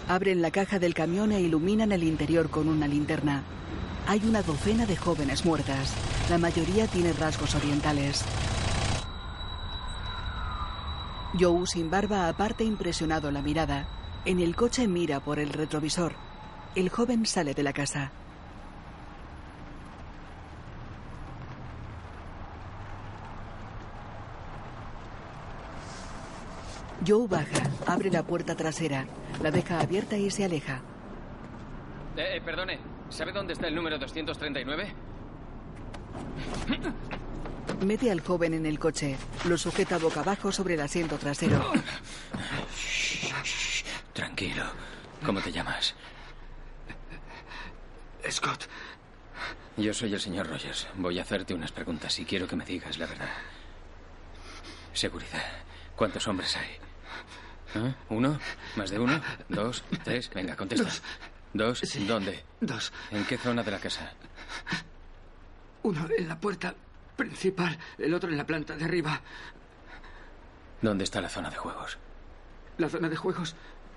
[0.08, 3.42] Abren la caja del camión e iluminan el interior con una linterna.
[4.06, 5.94] Hay una docena de jóvenes muertas.
[6.28, 8.24] La mayoría tiene rasgos orientales.
[11.38, 13.86] Joe sin barba aparte impresionado la mirada.
[14.24, 16.12] En el coche mira por el retrovisor.
[16.74, 18.10] El joven sale de la casa.
[27.06, 29.06] Joe baja, abre la puerta trasera,
[29.42, 30.82] la deja abierta y se aleja.
[32.16, 34.94] Eh, eh, perdone, ¿sabe dónde está el número 239?
[37.84, 41.72] Mete al joven en el coche, lo sujeta boca abajo sobre el asiento trasero.
[44.12, 44.64] Tranquilo.
[45.24, 45.94] ¿Cómo te llamas?
[48.30, 48.66] Scott.
[49.76, 50.88] Yo soy el señor Rogers.
[50.96, 53.30] Voy a hacerte unas preguntas y quiero que me digas la verdad.
[54.92, 55.42] Seguridad.
[55.96, 56.68] ¿Cuántos hombres hay?
[57.74, 57.94] ¿Ah?
[58.08, 58.38] ¿Uno?
[58.76, 59.20] ¿Más de uno?
[59.48, 59.84] ¿Dos?
[60.04, 60.28] ¿Tres?
[60.34, 60.84] Venga, contesta.
[60.84, 61.02] Dos.
[61.52, 61.82] ¿Dos?
[62.06, 62.44] ¿Dónde?
[62.60, 62.92] Dos.
[63.10, 64.12] ¿En qué zona de la casa?
[65.82, 66.74] Uno en la puerta
[67.24, 69.20] principal, el otro en la planta de arriba.
[70.80, 71.98] ¿Dónde está la zona de juegos?
[72.78, 73.54] La zona de juegos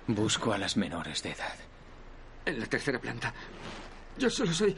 [0.07, 1.55] Busco a las menores de edad.
[2.45, 3.33] en la tercera planta.
[4.17, 4.75] Yo solo soy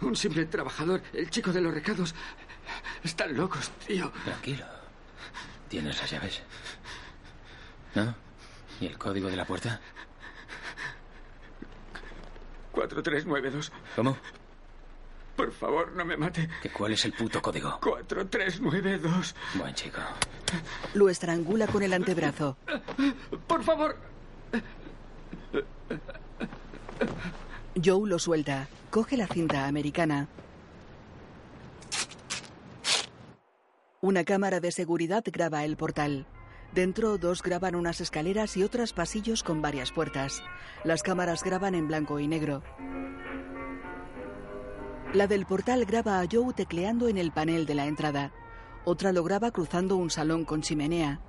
[0.00, 1.00] un simple trabajador.
[1.12, 2.14] El chico de los recados.
[3.04, 4.10] Están locos, tío.
[4.24, 4.66] Tranquilo.
[5.68, 6.42] ¿Tienes las llaves?
[7.94, 8.12] ¿No?
[8.80, 9.80] ¿Y el código de la puerta?
[12.72, 13.72] 4392.
[13.94, 14.16] ¿Cómo?
[15.36, 16.48] Por favor, no me mate.
[16.62, 17.78] ¿Que ¿Cuál es el puto código?
[17.80, 19.34] 4392.
[19.54, 20.00] Buen chico.
[20.94, 22.56] Lo estrangula con el antebrazo.
[23.46, 23.96] Por favor.
[27.82, 28.68] Joe lo suelta.
[28.90, 30.28] Coge la cinta americana.
[34.02, 36.26] Una cámara de seguridad graba el portal.
[36.72, 40.42] Dentro, dos graban unas escaleras y otras pasillos con varias puertas.
[40.84, 42.62] Las cámaras graban en blanco y negro.
[45.12, 48.30] La del portal graba a Joe tecleando en el panel de la entrada.
[48.84, 51.20] Otra lo graba cruzando un salón con chimenea.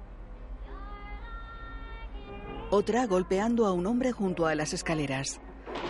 [2.70, 5.42] Otra golpeando a un hombre junto a las escaleras.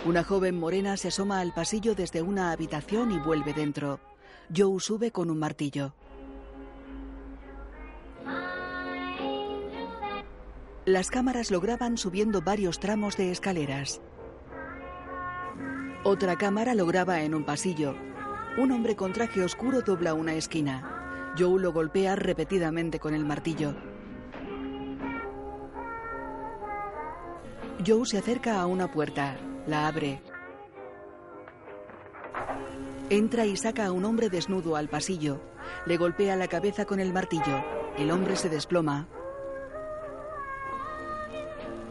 [0.06, 4.00] Una joven morena se asoma al pasillo desde una habitación y vuelve dentro.
[4.56, 5.94] Joe sube con un martillo.
[10.86, 14.00] Las cámaras lo graban subiendo varios tramos de escaleras.
[16.04, 17.94] Otra cámara lo graba en un pasillo.
[18.58, 21.32] Un hombre con traje oscuro dobla una esquina.
[21.38, 23.72] Joe lo golpea repetidamente con el martillo.
[27.86, 29.36] Joe se acerca a una puerta.
[29.68, 30.20] La abre.
[33.08, 35.40] Entra y saca a un hombre desnudo al pasillo.
[35.86, 37.64] Le golpea la cabeza con el martillo.
[37.96, 39.06] El hombre se desploma.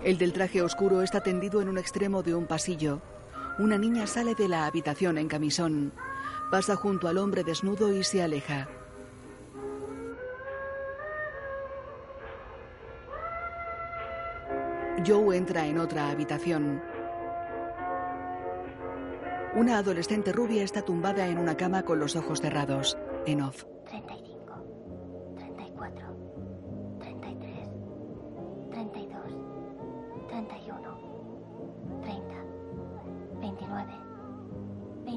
[0.03, 3.01] El del traje oscuro está tendido en un extremo de un pasillo.
[3.59, 5.93] Una niña sale de la habitación en camisón.
[6.49, 8.67] Pasa junto al hombre desnudo y se aleja.
[15.05, 16.81] Joe entra en otra habitación.
[19.55, 22.97] Una adolescente rubia está tumbada en una cama con los ojos cerrados.
[23.25, 23.65] En off.
[23.89, 24.30] 35,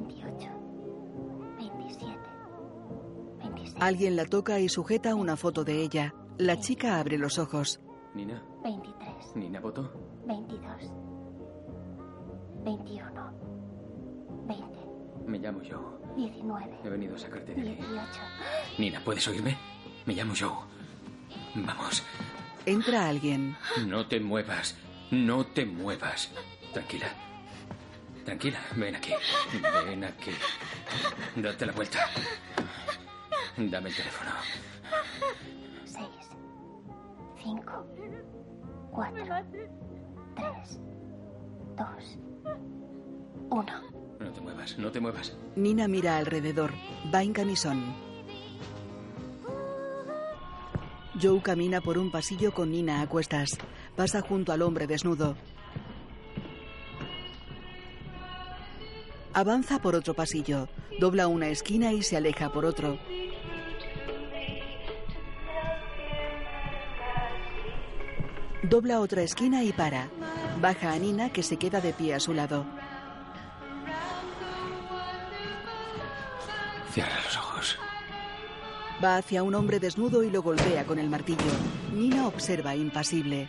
[0.07, 0.51] 28,
[1.59, 2.19] 27,
[3.39, 3.77] 26.
[3.81, 6.15] Alguien la toca y sujeta una foto de ella.
[6.39, 7.81] La chica abre los ojos.
[8.15, 8.43] Nina.
[8.63, 9.37] 23.
[9.37, 9.93] Nina votó.
[10.27, 10.91] 22.
[12.65, 13.33] 21.
[14.47, 14.65] 20.
[15.27, 16.15] Me llamo Joe.
[16.17, 16.79] 19.
[16.85, 17.81] He venido a sacarte de aquí.
[17.81, 18.21] 18.
[18.79, 19.57] Nina, ¿puedes oírme?
[20.07, 20.53] Me llamo Joe.
[21.55, 22.03] Vamos.
[22.67, 23.57] Entra alguien.
[23.87, 24.77] No te muevas.
[25.11, 26.33] No te muevas.
[26.73, 27.07] Tranquila.
[28.25, 28.59] Tranquila.
[28.77, 29.12] Ven aquí.
[29.87, 30.31] Ven aquí.
[31.37, 31.99] Date la vuelta.
[33.57, 34.31] Dame el teléfono.
[35.85, 36.07] 6.
[37.43, 37.87] 5.
[38.91, 39.25] 4.
[40.37, 40.81] 3.
[41.77, 42.18] 2.
[43.51, 43.64] 1.
[44.20, 44.79] No te muevas.
[44.79, 45.37] No te muevas.
[45.57, 46.72] Nina mira alrededor.
[47.14, 47.95] Va en camisón.
[51.20, 53.59] Joe camina por un pasillo con Nina a cuestas.
[53.95, 55.37] Pasa junto al hombre desnudo.
[59.37, 60.68] Avanza por otro pasillo.
[61.01, 63.01] Dobla una esquina y se aleja por otro.
[68.62, 70.09] Dobla otra esquina y para.
[70.61, 72.64] Baja a Nina que se queda de pie a su lado.
[76.93, 77.78] Cierra los ojos.
[79.03, 81.43] Va hacia un hombre desnudo y lo golpea con el martillo.
[81.93, 83.49] Nina observa impasible.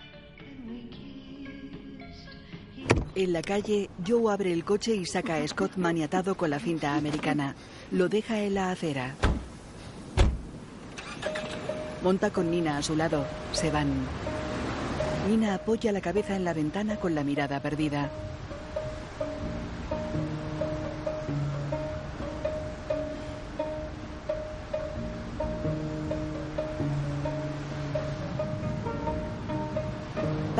[3.15, 6.95] En la calle, Joe abre el coche y saca a Scott maniatado con la cinta
[6.95, 7.55] americana.
[7.91, 9.15] Lo deja en la acera.
[12.03, 13.25] Monta con Nina a su lado.
[13.53, 13.87] Se van.
[15.29, 18.11] Nina apoya la cabeza en la ventana con la mirada perdida.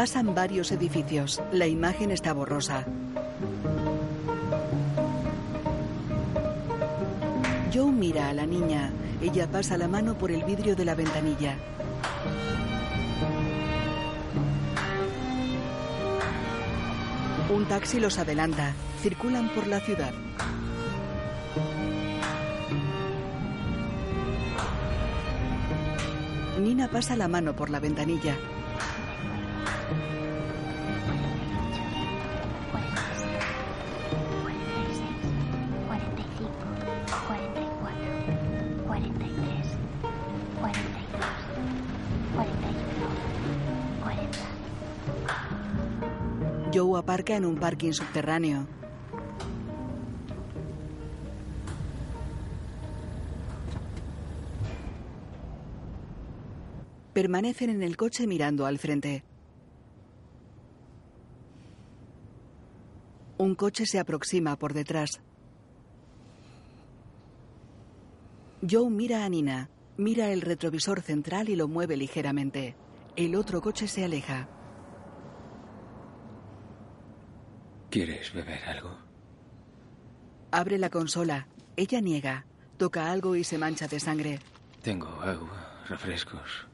[0.05, 1.41] Pasan varios edificios.
[1.51, 2.85] La imagen está borrosa.
[7.73, 8.91] Joe mira a la niña.
[9.19, 11.57] Ella pasa la mano por el vidrio de la ventanilla.
[17.51, 18.73] Un taxi los adelanta.
[19.01, 20.13] Circulan por la ciudad.
[26.61, 28.37] Nina pasa la mano por la ventanilla.
[47.15, 48.67] En un parking subterráneo.
[57.13, 59.23] Permanecen en el coche mirando al frente.
[63.37, 65.21] Un coche se aproxima por detrás.
[68.69, 72.75] Joe mira a Nina, mira el retrovisor central y lo mueve ligeramente.
[73.15, 74.49] El otro coche se aleja.
[77.95, 78.93] ¿Quieres beber algo?
[80.51, 81.47] Abre la consola.
[81.77, 82.45] Ella niega.
[82.75, 84.39] Toca algo y se mancha de sangre.
[84.81, 86.67] Tengo agua, refrescos.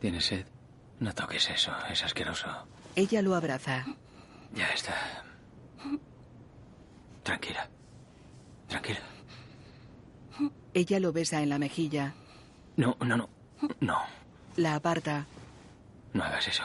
[0.00, 0.46] ¿Tienes sed?
[1.00, 2.48] No toques eso, es asqueroso.
[2.96, 3.84] Ella lo abraza.
[4.54, 4.94] Ya está.
[7.22, 7.68] Tranquila.
[8.68, 9.00] Tranquila.
[10.72, 12.14] Ella lo besa en la mejilla.
[12.78, 13.28] No, no, no.
[13.80, 13.98] No.
[14.56, 15.26] La aparta.
[16.14, 16.64] No hagas eso.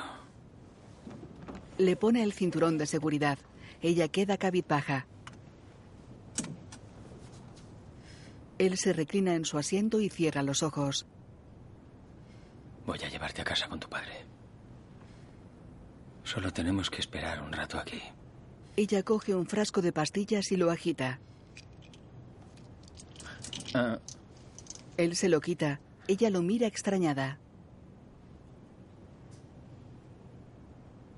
[1.77, 3.37] Le pone el cinturón de seguridad.
[3.81, 5.07] Ella queda cabizbaja.
[8.57, 11.05] Él se reclina en su asiento y cierra los ojos.
[12.85, 14.25] Voy a llevarte a casa con tu padre.
[16.23, 18.01] Solo tenemos que esperar un rato aquí.
[18.77, 21.19] Ella coge un frasco de pastillas y lo agita.
[23.73, 23.99] Ah,
[24.97, 25.79] Él se lo quita.
[26.07, 27.39] Ella lo mira extrañada.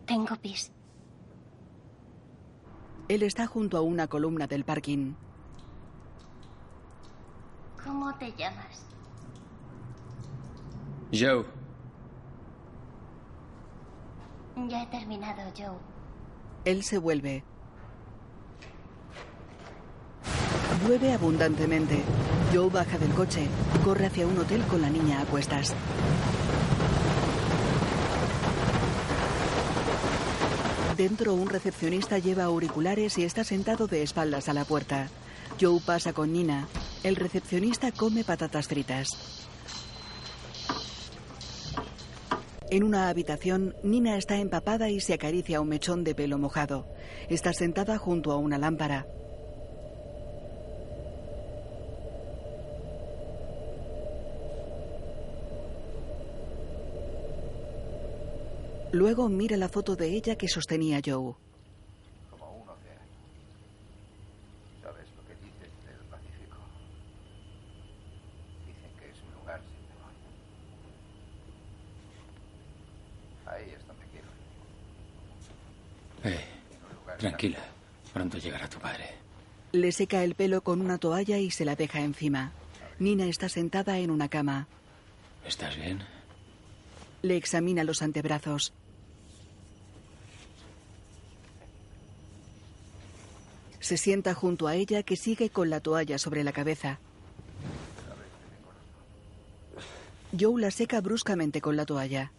[0.07, 0.71] Tengo pis.
[3.09, 5.13] Él está junto a una columna del parking.
[7.83, 8.85] ¿Cómo te llamas?
[11.13, 11.45] Joe,
[14.67, 15.77] Ya he terminado, Joe.
[16.65, 17.43] Él se vuelve.
[20.85, 22.03] Llueve abundantemente.
[22.53, 23.47] Joe baja del coche.
[23.85, 25.73] Corre hacia un hotel con la niña a cuestas.
[30.97, 35.09] Dentro, un recepcionista lleva auriculares y está sentado de espaldas a la puerta.
[35.61, 36.67] Joe pasa con Nina.
[37.03, 39.07] El recepcionista come patatas fritas.
[42.71, 46.87] En una habitación, Nina está empapada y se acaricia un mechón de pelo mojado.
[47.29, 49.05] Está sentada junto a una lámpara.
[58.91, 61.33] Luego mira la foto de ella que sostenía Joe.
[62.31, 63.01] Como un océano.
[64.81, 66.57] ¿Sabes lo que dicen del Pacífico?
[68.65, 70.11] Dicen que es un lugar sin temor.
[73.55, 74.27] Ahí es donde quiero
[76.23, 76.33] ir.
[76.33, 76.45] eh,
[77.17, 77.59] tranquila.
[78.13, 79.09] Pronto llegará tu padre.
[79.73, 82.51] Le seca el pelo con una toalla y se la deja encima.
[82.99, 84.67] Nina está sentada en una cama.
[85.45, 86.03] ¿Estás bien?
[87.21, 88.73] Le examina los antebrazos.
[93.79, 96.99] Se sienta junto a ella que sigue con la toalla sobre la cabeza.
[100.37, 102.31] Joe la seca bruscamente con la toalla.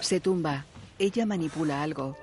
[0.00, 0.64] Se tumba.
[0.98, 2.16] Ella manipula algo.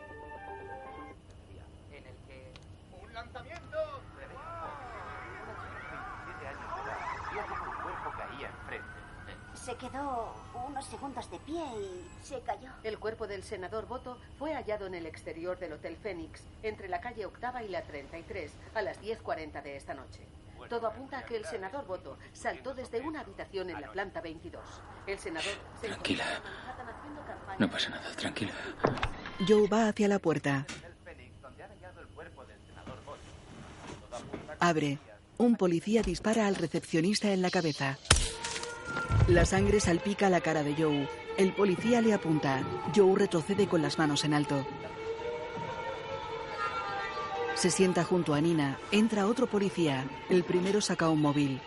[9.79, 10.33] Se quedó
[10.67, 12.69] unos segundos de pie y se cayó.
[12.83, 16.99] El cuerpo del senador Boto fue hallado en el exterior del Hotel Fénix, entre la
[16.99, 20.25] calle Octava y la 33, a las 10.40 de esta noche.
[20.67, 24.63] Todo apunta a que el senador Boto saltó desde una habitación en la planta 22.
[25.05, 26.25] El senador se Tranquila.
[27.59, 28.53] No pasa nada, tranquila.
[29.47, 30.65] Joe va hacia la puerta.
[34.59, 34.97] Abre.
[35.37, 37.99] Un policía dispara al recepcionista en la cabeza.
[39.27, 41.05] La sangre salpica la cara de Joe.
[41.37, 42.63] El policía le apunta.
[42.95, 44.65] Joe retrocede con las manos en alto.
[47.55, 48.79] Se sienta junto a Nina.
[48.89, 50.05] Entra otro policía.
[50.29, 51.59] El primero saca un móvil.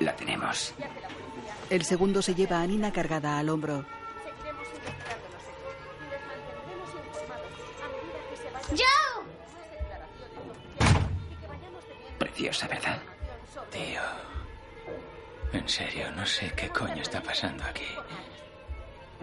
[0.00, 0.72] La tenemos.
[1.68, 3.84] El segundo se lleva a Nina cargada al hombro.
[4.24, 7.52] Seguiremos investigando los hechos y les mantendremos informados
[7.82, 9.24] a medida que se vayan ¡Joe!
[12.18, 13.02] Preciosa, ¿verdad?
[13.70, 14.00] Tío.
[15.52, 17.86] En serio, no sé qué coño está pasando aquí.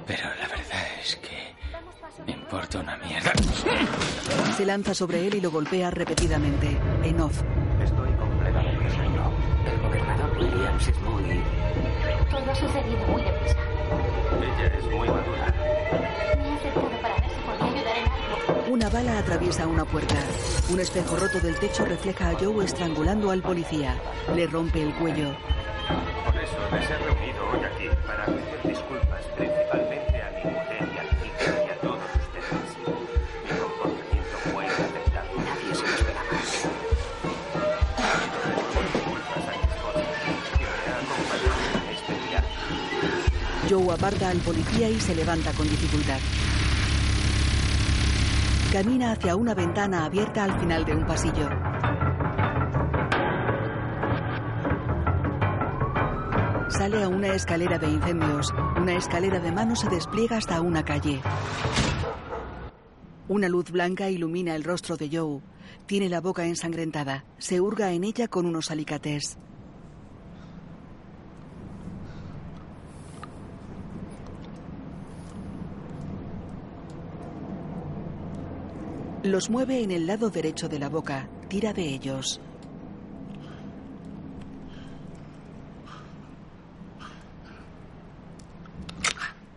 [0.05, 1.53] Pero la verdad es que
[2.25, 3.31] me importa una mierda.
[4.55, 6.77] Se lanza sobre él y lo golpea repetidamente.
[7.03, 7.41] En off.
[7.83, 9.31] Estoy completamente seguro.
[9.71, 11.43] El gobernador Williams es muy...
[12.29, 13.55] Todo ha sucedido muy deprisa.
[14.41, 15.53] Ella es muy madura.
[16.37, 16.94] Me acercado
[18.75, 20.15] Una bala atraviesa una puerta.
[20.69, 23.95] Un espejo roto del techo refleja a Joe estrangulando al policía.
[24.35, 25.33] Le rompe el cuello.
[26.25, 30.97] Por eso les he reunido hoy aquí para pedir disculpas principalmente a mi mujer y
[30.97, 32.75] a mi hija y a todos ustedes.
[33.45, 35.35] Mi comportamiento fue inaceptable.
[35.39, 36.35] Nadie se lo esperaba.
[38.91, 40.03] Disculpas a mi esposa,
[40.51, 42.51] que me ha acompañado en este viaje.
[43.69, 46.19] Joe aparta al policía y se levanta con dificultad.
[48.75, 51.47] Camina hacia una ventana abierta al final de un pasillo.
[56.67, 58.53] Sale a una escalera de incendios.
[58.75, 61.21] Una escalera de mano se despliega hasta una calle.
[63.29, 65.39] Una luz blanca ilumina el rostro de Joe.
[65.85, 67.23] Tiene la boca ensangrentada.
[67.37, 69.37] Se hurga en ella con unos alicates.
[79.25, 82.39] Los mueve en el lado derecho de la boca, tira de ellos.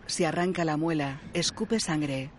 [0.07, 2.31] Se arranca la muela, escupe sangre.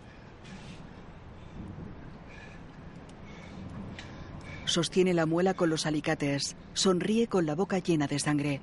[4.65, 8.61] Sostiene la muela con los alicates, sonríe con la boca llena de sangre.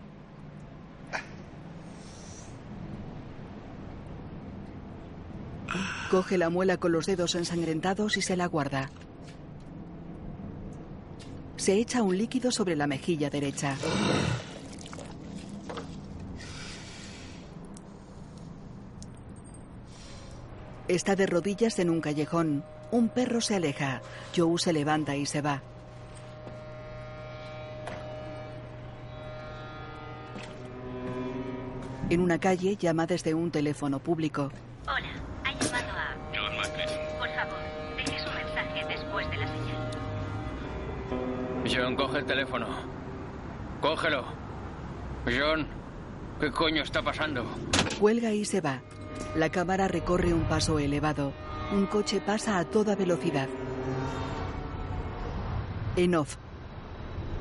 [6.11, 8.89] Coge la muela con los dedos ensangrentados y se la guarda.
[11.57, 13.77] Se echa un líquido sobre la mejilla derecha.
[20.89, 22.65] Está de rodillas en un callejón.
[22.91, 24.01] Un perro se aleja.
[24.35, 25.63] Joe se levanta y se va.
[32.09, 34.51] En una calle llama desde un teléfono público.
[41.89, 42.67] John, coge el teléfono.
[43.81, 44.25] Cógelo.
[45.25, 45.67] John,
[46.39, 47.47] ¿qué coño está pasando?
[47.99, 48.83] Cuelga y se va.
[49.35, 51.33] La cámara recorre un paso elevado.
[51.73, 53.49] Un coche pasa a toda velocidad.
[55.97, 56.37] En off,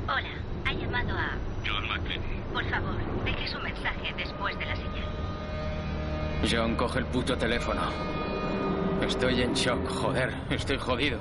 [0.05, 0.29] Hola,
[0.63, 1.31] ha llamado a...
[1.67, 2.23] John McClellan.
[2.53, 2.95] Por favor,
[3.25, 6.49] deje su mensaje después de la señal.
[6.49, 7.81] John, coge el puto teléfono.
[9.01, 11.19] Estoy en shock, joder, estoy jodido.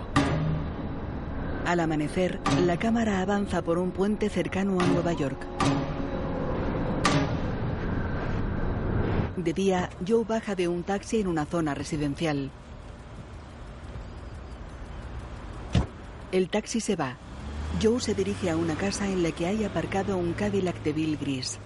[1.67, 5.37] Al amanecer, la cámara avanza por un puente cercano a Nueva York.
[9.37, 12.51] De día, Joe baja de un taxi en una zona residencial.
[16.31, 17.17] El taxi se va.
[17.83, 21.17] Joe se dirige a una casa en la que hay aparcado un Cadillac de Bill
[21.17, 21.59] gris.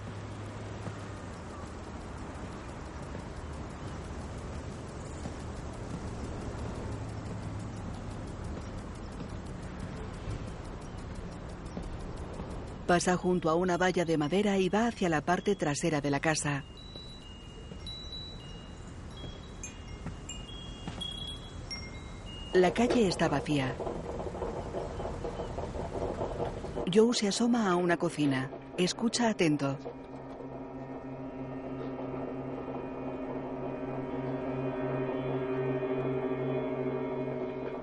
[12.91, 16.19] Pasa junto a una valla de madera y va hacia la parte trasera de la
[16.19, 16.65] casa.
[22.51, 23.73] La calle está vacía.
[26.93, 28.51] Joe se asoma a una cocina.
[28.77, 29.77] Escucha atento.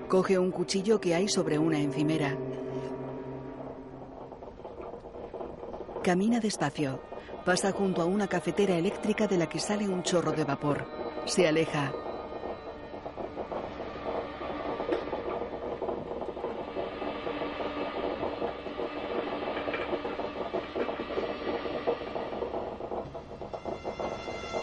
[0.07, 2.37] Coge un cuchillo que hay sobre una encimera.
[6.09, 7.03] Camina despacio.
[7.45, 10.87] Pasa junto a una cafetera eléctrica de la que sale un chorro de vapor.
[11.27, 11.93] Se aleja.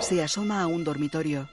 [0.01, 1.49] Se asoma a un dormitorio.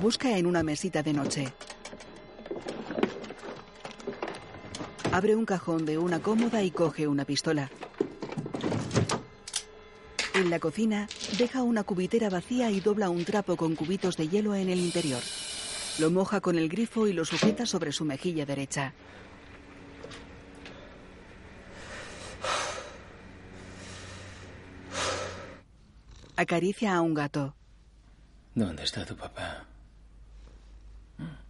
[0.00, 1.52] Busca en una mesita de noche.
[5.12, 7.70] Abre un cajón de una cómoda y coge una pistola.
[10.34, 11.06] En la cocina,
[11.36, 15.20] deja una cubitera vacía y dobla un trapo con cubitos de hielo en el interior.
[15.98, 18.94] Lo moja con el grifo y lo sujeta sobre su mejilla derecha.
[26.36, 27.54] Acaricia a un gato.
[28.54, 29.66] ¿Dónde está tu papá?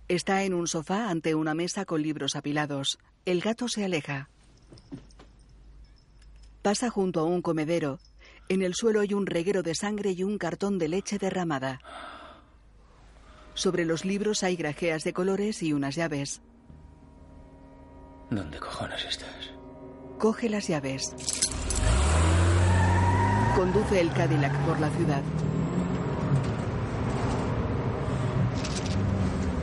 [0.09, 2.99] Está en un sofá ante una mesa con libros apilados.
[3.25, 4.29] El gato se aleja.
[6.61, 8.01] Pasa junto a un comedero.
[8.49, 11.81] En el suelo hay un reguero de sangre y un cartón de leche derramada.
[13.55, 16.43] Sobre los libros hay grajeas de colores y unas llaves.
[18.29, 19.53] ¿Dónde cojones estás?
[20.19, 21.15] Coge las llaves.
[23.55, 25.23] Conduce el Cadillac por la ciudad.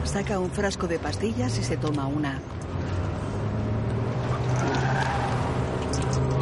[0.06, 2.40] Saca un frasco de pastillas y se toma una.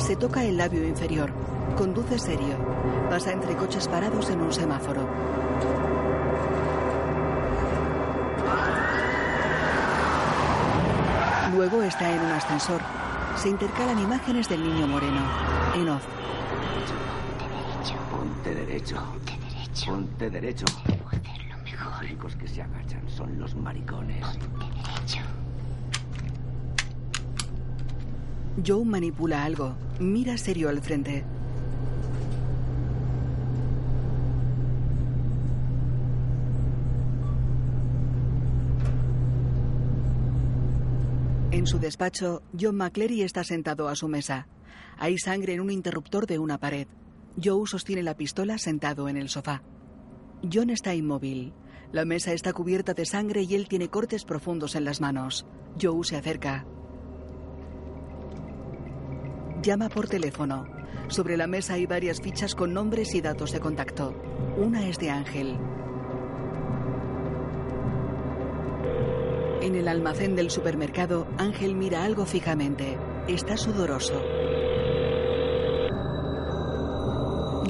[0.07, 1.29] Se toca el labio inferior.
[1.75, 2.55] Conduce serio.
[3.09, 5.05] Pasa entre coches parados en un semáforo.
[11.53, 12.79] Luego está en un ascensor.
[13.35, 15.19] Se intercalan imágenes del niño moreno.
[15.75, 16.05] En off.
[18.09, 18.95] Ponte derecho.
[18.95, 19.91] Ponte derecho.
[19.91, 20.65] Ponte derecho.
[20.87, 21.91] Debo hacerlo mejor.
[21.91, 24.25] Los únicos que se agachan son los maricones.
[24.25, 25.36] Ponte derecho.
[28.65, 29.75] Joe manipula algo.
[29.99, 31.23] Mira serio al frente.
[41.51, 44.47] En su despacho, John McCleary está sentado a su mesa.
[44.97, 46.87] Hay sangre en un interruptor de una pared.
[47.41, 49.61] Joe sostiene la pistola sentado en el sofá.
[50.51, 51.53] John está inmóvil.
[51.91, 55.45] La mesa está cubierta de sangre y él tiene cortes profundos en las manos.
[55.81, 56.65] Joe se acerca.
[59.61, 60.65] Llama por teléfono.
[61.07, 64.13] Sobre la mesa hay varias fichas con nombres y datos de contacto.
[64.57, 65.57] Una es de Ángel.
[69.61, 72.97] En el almacén del supermercado, Ángel mira algo fijamente.
[73.27, 74.21] Está sudoroso.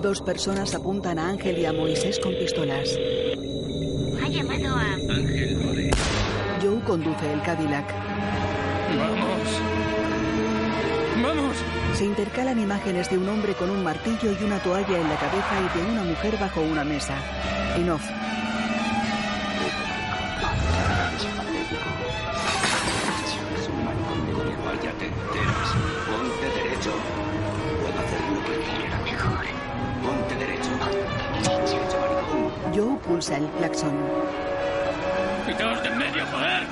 [0.02, 2.96] Dos personas apuntan a Ángel y a Moisés con pistolas.
[4.24, 4.94] Ha llamado a...
[4.94, 5.96] Ángel, joder.
[6.62, 7.92] Joe conduce el Cadillac.
[8.98, 9.62] ¡Vamos!
[11.24, 11.67] ¡Vamos!
[11.98, 15.60] Se intercalan imágenes de un hombre con un martillo y una toalla en la cabeza
[15.60, 17.16] y de una mujer bajo una mesa.
[17.76, 18.04] En off.
[26.06, 26.92] Ponte derecho.
[27.82, 29.02] Puedo hacer lo que quiera.
[29.02, 29.46] Mejor.
[30.04, 30.70] Ponte derecho.
[32.76, 33.98] Joe pulsa el claxon.
[35.48, 36.68] ¡Quitaos de en medio, joder!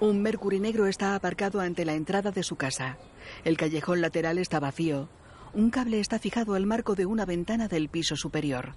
[0.00, 2.96] Un Mercury negro está aparcado ante la entrada de su casa.
[3.44, 5.08] El callejón lateral está vacío.
[5.52, 8.74] Un cable está fijado al marco de una ventana del piso superior.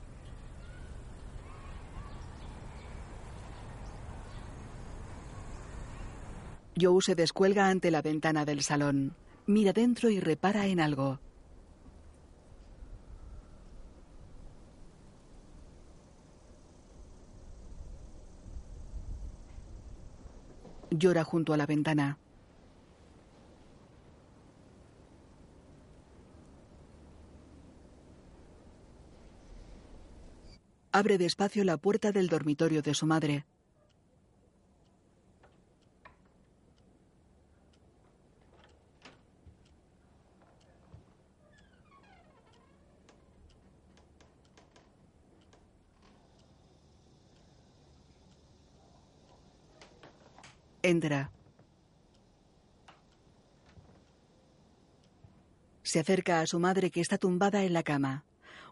[6.80, 9.16] Joe se descuelga ante la ventana del salón.
[9.48, 11.20] Mira dentro y repara en algo.
[20.92, 22.18] Llora junto a la ventana.
[31.00, 33.46] Abre despacio la puerta del dormitorio de su madre.
[50.82, 51.30] Entra.
[55.84, 58.27] Se acerca a su madre que está tumbada en la cama.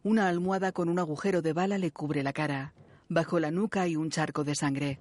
[0.05, 2.75] Una almohada con un agujero de bala le cubre la cara.
[3.09, 4.99] Bajo la nuca hay un charco de sangre.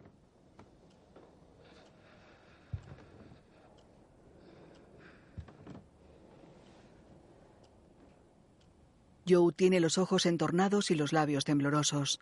[9.29, 12.19] Joe tiene los ojos entornados y los labios temblorosos.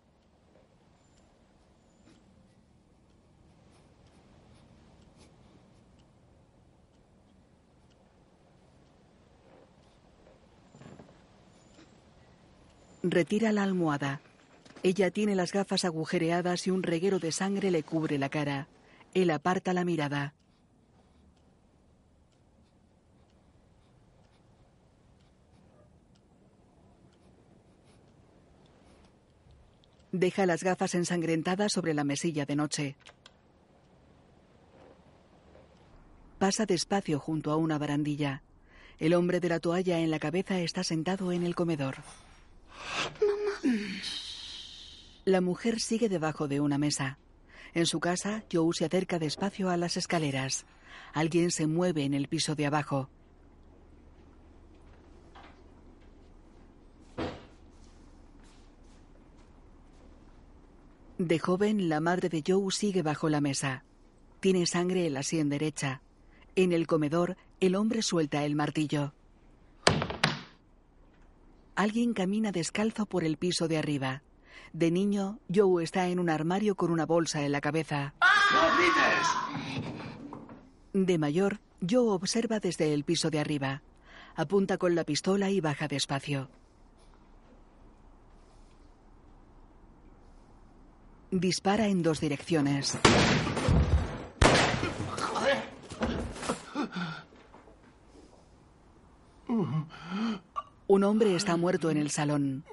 [13.03, 14.21] Retira la almohada.
[14.85, 18.69] Ella tiene las gafas agujereadas y un reguero de sangre le cubre la cara.
[19.13, 20.35] Él aparta la mirada.
[30.13, 32.97] Deja las gafas ensangrentadas sobre la mesilla de noche.
[36.39, 38.43] Pasa despacio junto a una barandilla.
[38.99, 41.97] El hombre de la toalla en la cabeza está sentado en el comedor.
[45.25, 47.19] La mujer sigue debajo de una mesa.
[47.75, 50.67] En su casa, Joe se acerca despacio a las escaleras.
[51.15, 53.09] Alguien se mueve en el piso de abajo.
[61.19, 63.85] De joven, la madre de Joe sigue bajo la mesa.
[64.41, 66.03] Tiene sangre en la sien derecha.
[66.57, 69.15] En el comedor, el hombre suelta el martillo.
[71.75, 74.23] Alguien camina descalzo por el piso de arriba.
[74.73, 78.15] De niño, Joe está en un armario con una bolsa en la cabeza.
[80.93, 83.83] De mayor, Joe observa desde el piso de arriba.
[84.35, 86.51] Apunta con la pistola y baja despacio.
[91.31, 92.99] Dispara en dos direcciones.
[100.93, 102.67] Un hombre está muerto en el salón.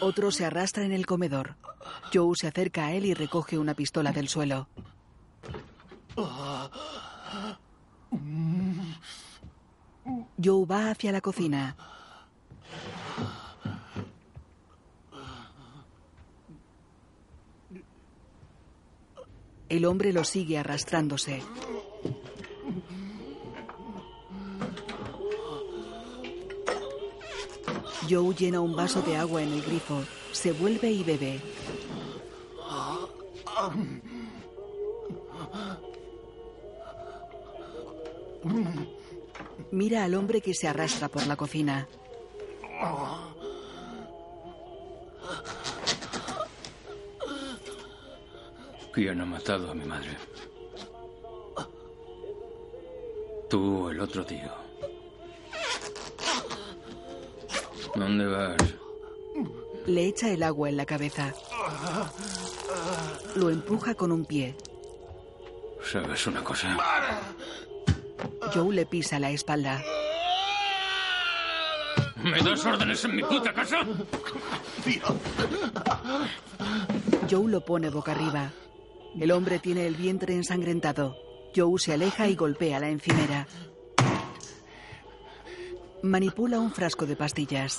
[0.00, 1.56] Otro se arrastra en el comedor.
[2.12, 4.68] Joe se acerca a él y recoge una pistola del suelo.
[10.40, 11.76] Joe va hacia la cocina.
[19.68, 21.42] El hombre lo sigue arrastrándose.
[28.08, 30.02] Joe llena un vaso de agua en el grifo,
[30.32, 31.40] se vuelve y bebe.
[39.70, 41.88] Mira al hombre que se arrastra por la cocina.
[48.92, 50.16] ¿Quién ha matado a mi madre?
[53.50, 54.63] ¿Tú o el otro tío?
[57.94, 58.56] ¿Dónde vas?
[59.86, 61.32] Le echa el agua en la cabeza.
[63.36, 64.56] Lo empuja con un pie.
[65.82, 66.76] ¿Sabes una cosa?
[68.52, 69.82] Joe le pisa la espalda.
[72.22, 73.80] ¿Me das órdenes en mi puta casa?
[77.30, 78.50] Joe lo pone boca arriba.
[79.20, 81.16] El hombre tiene el vientre ensangrentado.
[81.54, 83.46] Joe se aleja y golpea la encimera.
[86.12, 87.72] Manipula un frasco de pastillas.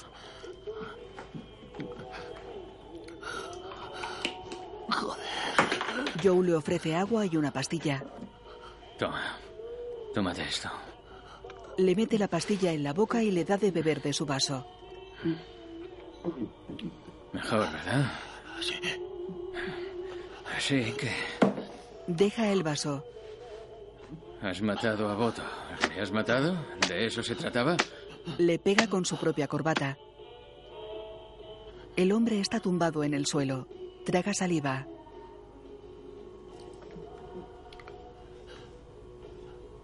[6.23, 8.03] Joe le ofrece agua y una pastilla.
[8.97, 9.37] Toma.
[10.13, 10.69] Tómate esto.
[11.77, 14.65] Le mete la pastilla en la boca y le da de beber de su vaso.
[17.33, 18.11] Mejor, ¿verdad?
[18.61, 18.75] Sí.
[20.57, 21.11] Así que
[22.07, 23.03] Deja el vaso.
[24.41, 25.41] has matado a Boto.
[25.93, 26.55] ¿Le has matado?
[26.87, 27.75] ¿De eso se trataba?
[28.37, 29.97] Le pega con su propia corbata.
[31.95, 33.67] El hombre está tumbado en el suelo.
[34.05, 34.87] Traga saliva.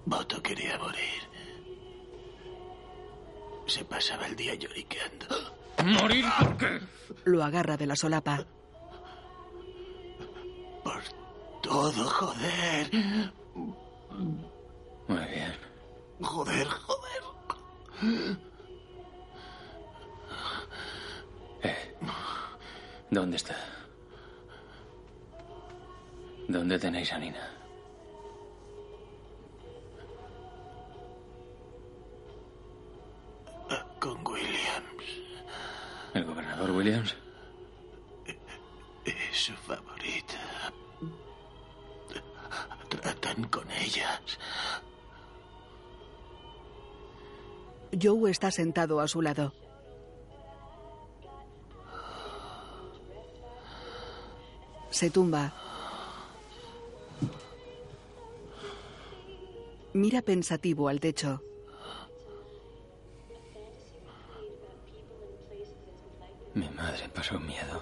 [0.05, 1.21] Boto quería morir.
[3.65, 5.27] Se pasaba el día lloriqueando.
[5.85, 6.79] ¿Morir por qué?
[7.23, 8.45] Lo agarra de la solapa.
[10.83, 11.01] Por
[11.61, 12.91] todo, joder.
[15.07, 15.53] Muy bien.
[16.21, 16.90] Joder, joder.
[18.03, 18.35] Eh.
[23.11, 23.55] ¿Dónde está?
[26.47, 27.47] ¿Dónde tenéis a Nina?
[33.99, 35.05] Con Williams.
[36.15, 37.15] ¿El gobernador Williams?
[48.01, 49.53] Joe está sentado a su lado.
[54.89, 55.53] Se tumba.
[59.93, 61.41] Mira pensativo al techo.
[66.53, 67.81] Mi madre pasó miedo.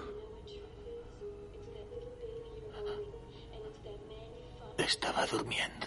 [4.78, 5.79] Estaba durmiendo.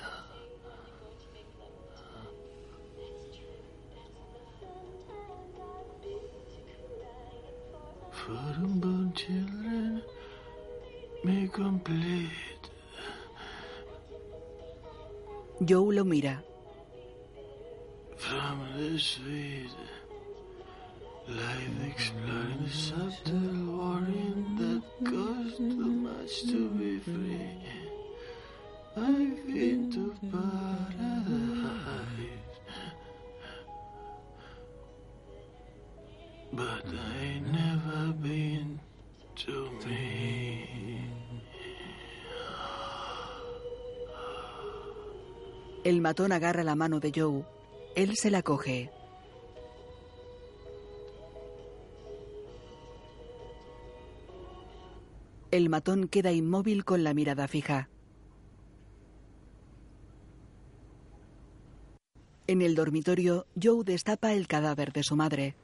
[29.47, 31.53] Been to paradise,
[36.51, 38.80] but I never been
[39.36, 41.03] to me.
[45.84, 47.44] El matón agarra la mano de Joe.
[47.96, 48.90] Él se la coge.
[55.52, 57.90] El matón queda inmóvil con la mirada fija.
[62.48, 65.56] En el dormitorio, Joe destapa el cadáver de su madre.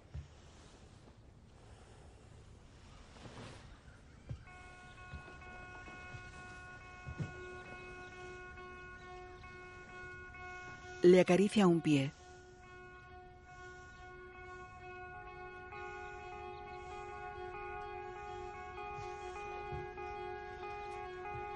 [11.02, 12.12] Le acaricia un pie.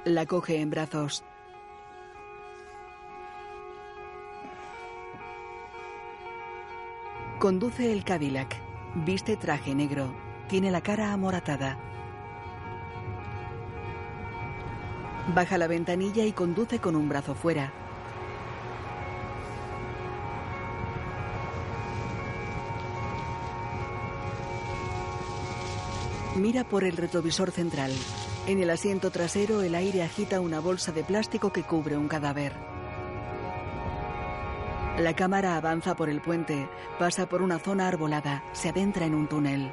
[0.05, 1.25] La coge en brazos.
[7.39, 8.55] Conduce el Cadillac.
[8.95, 10.15] Viste traje negro.
[10.47, 11.77] Tiene la cara amoratada.
[15.35, 17.82] Baja la ventanilla y conduce con un brazo fuera.
[26.36, 27.91] Mira por el retrovisor central.
[28.47, 32.53] En el asiento trasero el aire agita una bolsa de plástico que cubre un cadáver.
[34.97, 36.67] La cámara avanza por el puente,
[36.97, 39.71] pasa por una zona arbolada, se adentra en un túnel.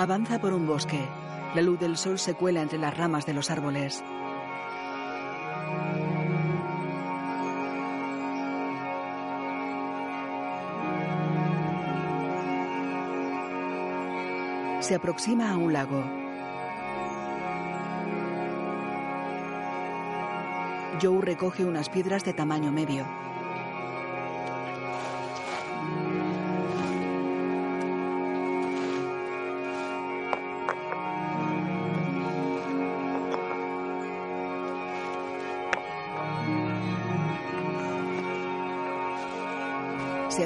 [0.00, 0.98] Avanza por un bosque.
[1.54, 4.02] La luz del sol se cuela entre las ramas de los árboles.
[14.80, 16.02] Se aproxima a un lago.
[21.02, 23.04] Joe recoge unas piedras de tamaño medio.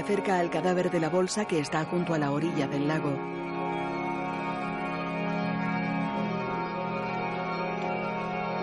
[0.05, 3.17] Acerca al cadáver de la bolsa que está junto a la orilla del lago.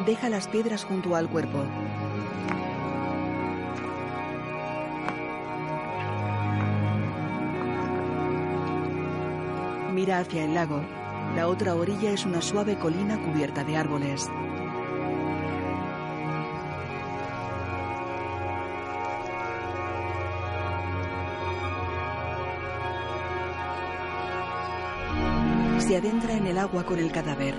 [0.06, 1.64] Deja las piedras junto al cuerpo.
[9.96, 10.84] Mira hacia el lago.
[11.36, 14.30] La otra orilla es una suave colina cubierta de árboles.
[25.92, 27.54] Se adentra en el agua con el cadáver.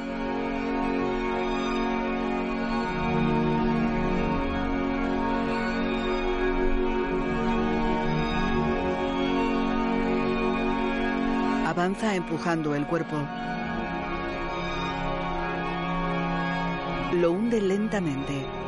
[11.67, 13.17] Avanza empujando el cuerpo.
[17.13, 18.62] Lo hunde lentamente.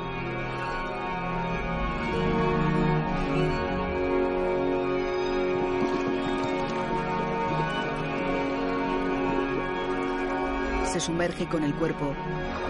[10.94, 12.14] Se sumerge con el cuerpo.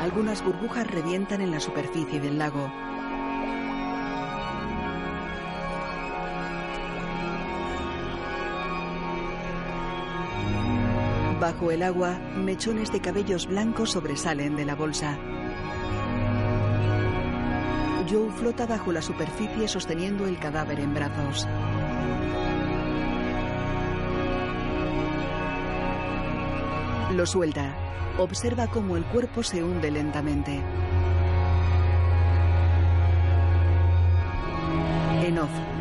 [0.01, 2.73] Algunas burbujas revientan en la superficie del lago.
[11.39, 15.19] Bajo el agua, mechones de cabellos blancos sobresalen de la bolsa.
[18.11, 21.47] Joe flota bajo la superficie sosteniendo el cadáver en brazos.
[27.13, 27.84] Lo suelta.
[28.19, 30.63] Observa cómo el cuerpo se hunde lentamente.
[35.25, 35.74] En off.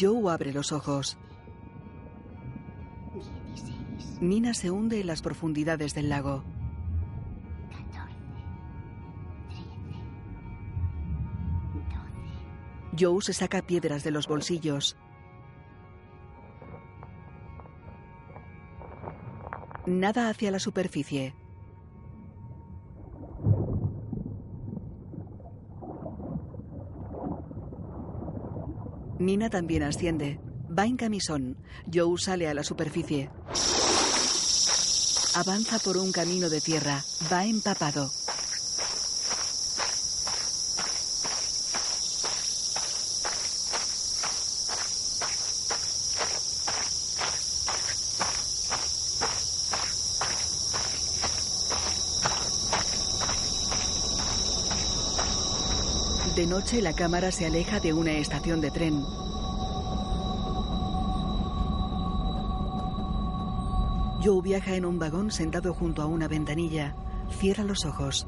[0.00, 1.18] Joe abre los ojos.
[4.20, 6.42] Nina se hunde en las profundidades del lago.
[12.98, 14.96] Joe se saca piedras de los bolsillos.
[19.86, 21.34] Nada hacia la superficie.
[29.20, 30.40] Nina también asciende.
[30.76, 31.58] Va en camisón.
[31.92, 33.28] Joe sale a la superficie.
[35.34, 37.04] Avanza por un camino de tierra.
[37.30, 38.10] Va empapado.
[56.50, 59.04] Noche la cámara se aleja de una estación de tren.
[64.20, 66.96] Joe viaja en un vagón sentado junto a una ventanilla.
[67.38, 68.26] Cierra los ojos.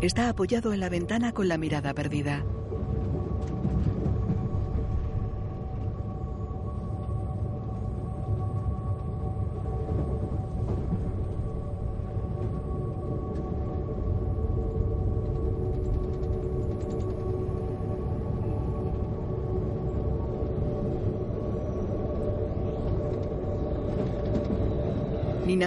[0.00, 2.44] Está apoyado en la ventana con la mirada perdida.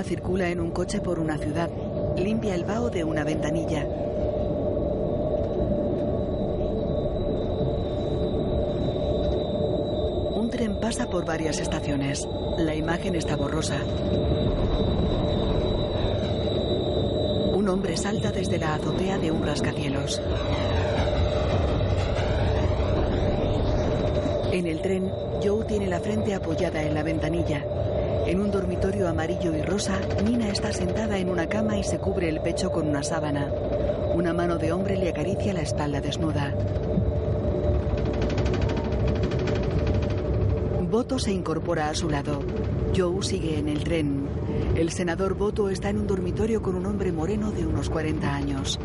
[0.03, 1.69] Circula en un coche por una ciudad.
[2.17, 3.85] Limpia el vaho de una ventanilla.
[10.35, 12.27] Un tren pasa por varias estaciones.
[12.57, 13.77] La imagen está borrosa.
[17.53, 20.21] Un hombre salta desde la azotea de un rascacielos.
[24.51, 25.09] En el tren,
[25.41, 27.63] Joe tiene la frente apoyada en la ventanilla.
[28.31, 32.29] En un dormitorio amarillo y rosa, Nina está sentada en una cama y se cubre
[32.29, 33.51] el pecho con una sábana.
[34.15, 36.55] Una mano de hombre le acaricia la espalda desnuda.
[40.89, 42.39] Boto se incorpora a su lado.
[42.95, 44.29] Joe sigue en el tren.
[44.77, 48.79] El senador Boto está en un dormitorio con un hombre moreno de unos 40 años.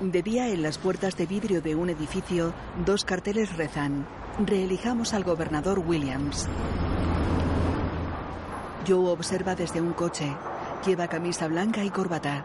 [0.00, 2.52] De día, en las puertas de vidrio de un edificio,
[2.86, 4.06] dos carteles rezan:
[4.38, 6.46] Reelijamos al gobernador Williams.
[8.86, 10.30] Joe observa desde un coche.
[10.84, 12.44] Lleva camisa blanca y corbata.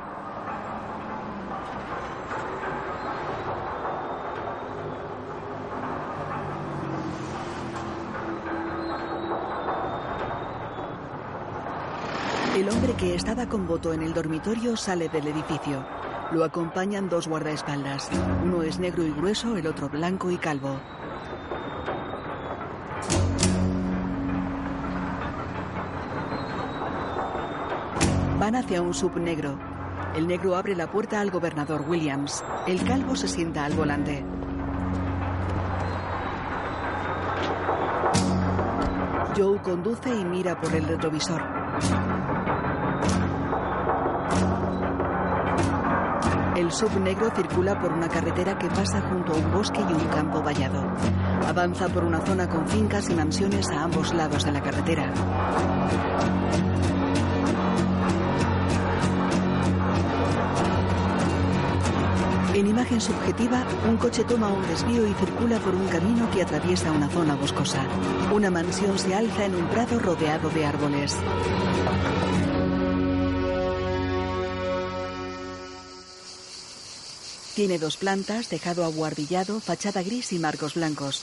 [12.56, 15.86] El hombre que estaba con voto en el dormitorio sale del edificio.
[16.32, 18.10] Lo acompañan dos guardaespaldas.
[18.46, 20.80] Uno es negro y grueso, el otro blanco y calvo.
[28.54, 29.58] Hacia un sub negro.
[30.16, 32.44] El negro abre la puerta al gobernador Williams.
[32.68, 34.24] El calvo se sienta al volante.
[39.36, 41.42] Joe conduce y mira por el retrovisor.
[46.56, 50.08] El sub negro circula por una carretera que pasa junto a un bosque y un
[50.10, 50.84] campo vallado.
[51.48, 55.12] Avanza por una zona con fincas y mansiones a ambos lados de la carretera.
[62.82, 67.08] Imagen subjetiva, un coche toma un desvío y circula por un camino que atraviesa una
[67.10, 67.86] zona boscosa.
[68.34, 71.16] Una mansión se alza en un prado rodeado de árboles.
[77.54, 81.22] Tiene dos plantas, tejado abuhardillado, fachada gris y marcos blancos.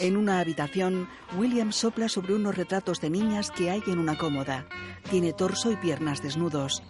[0.00, 4.66] En una habitación, William sopla sobre unos retratos de niñas que hay en una cómoda.
[5.10, 6.82] Tiene torso y piernas desnudos.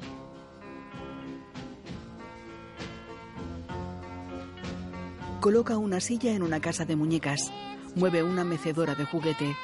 [5.47, 7.53] Coloca una silla en una casa de muñecas.
[7.95, 9.57] Mueve una mecedora de juguete.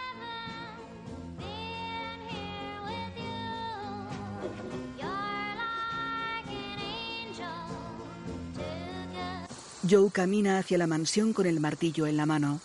[9.90, 12.60] Joe camina hacia la mansión con el martillo en la mano.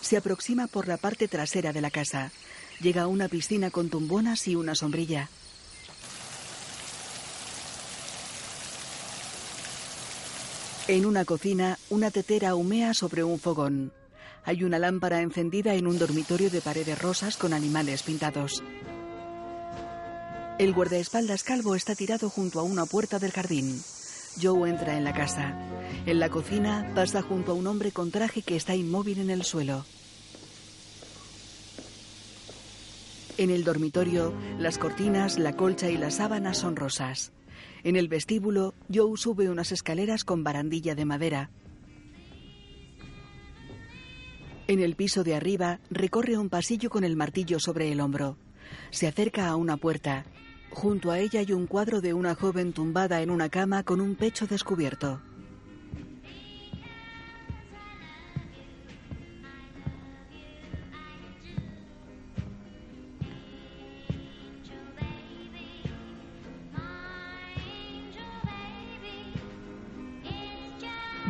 [0.00, 2.30] Se aproxima por la parte trasera de la casa.
[2.80, 5.28] Llega a una piscina con tumbonas y una sombrilla.
[10.86, 13.90] En una cocina, una tetera humea sobre un fogón.
[14.44, 18.62] Hay una lámpara encendida en un dormitorio de paredes rosas con animales pintados.
[20.58, 23.82] El guardaespaldas calvo está tirado junto a una puerta del jardín.
[24.42, 25.58] Joe entra en la casa.
[26.04, 29.42] En la cocina pasa junto a un hombre con traje que está inmóvil en el
[29.42, 29.86] suelo.
[33.38, 37.32] En el dormitorio, las cortinas, la colcha y las sábanas son rosas.
[37.84, 41.50] En el vestíbulo, Joe sube unas escaleras con barandilla de madera.
[44.66, 48.38] En el piso de arriba, recorre un pasillo con el martillo sobre el hombro.
[48.90, 50.24] Se acerca a una puerta.
[50.70, 54.14] Junto a ella hay un cuadro de una joven tumbada en una cama con un
[54.14, 55.20] pecho descubierto.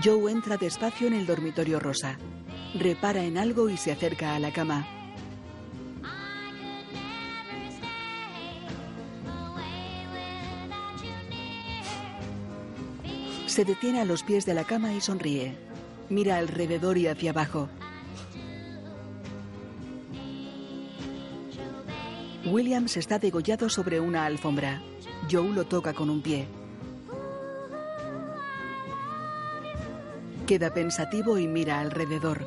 [0.04, 2.18] Joe entra despacio en el dormitorio rosa.
[2.74, 4.86] Repara en algo y se acerca a la cama.
[13.46, 15.56] Se detiene a los pies de la cama y sonríe.
[16.10, 17.70] Mira alrededor y hacia abajo.
[22.44, 24.82] Williams está degollado sobre una alfombra.
[25.30, 26.46] Joe lo toca con un pie.
[30.46, 32.46] Queda pensativo y mira alrededor.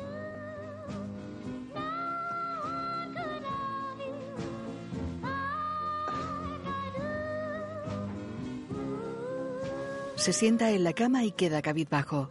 [10.14, 12.30] Se sienta en la cama y queda cabizbajo.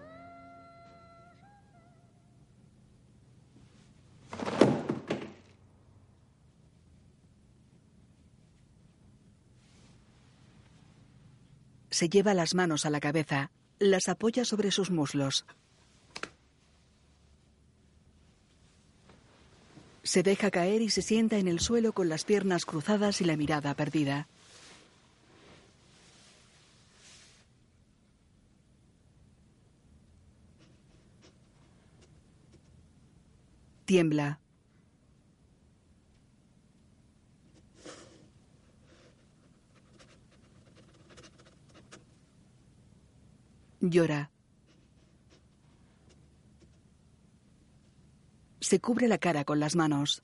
[11.89, 15.45] Se lleva las manos a la cabeza, las apoya sobre sus muslos.
[20.03, 23.35] Se deja caer y se sienta en el suelo con las piernas cruzadas y la
[23.35, 24.27] mirada perdida.
[33.85, 34.39] Tiembla.
[43.79, 44.31] Llora.
[48.59, 50.23] Se cubre la cara con las manos.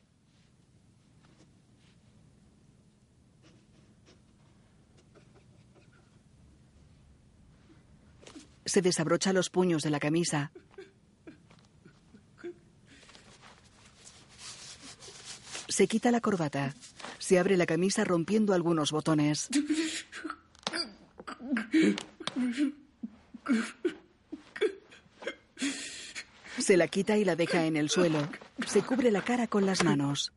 [8.66, 10.52] Se desabrocha los puños de la camisa.
[15.68, 16.74] Se quita la corbata.
[17.20, 19.50] Se abre la camisa rompiendo algunos botones.
[26.60, 28.30] Se la quita y la deja en el suelo.
[28.68, 30.32] Se cubre la cara con las manos.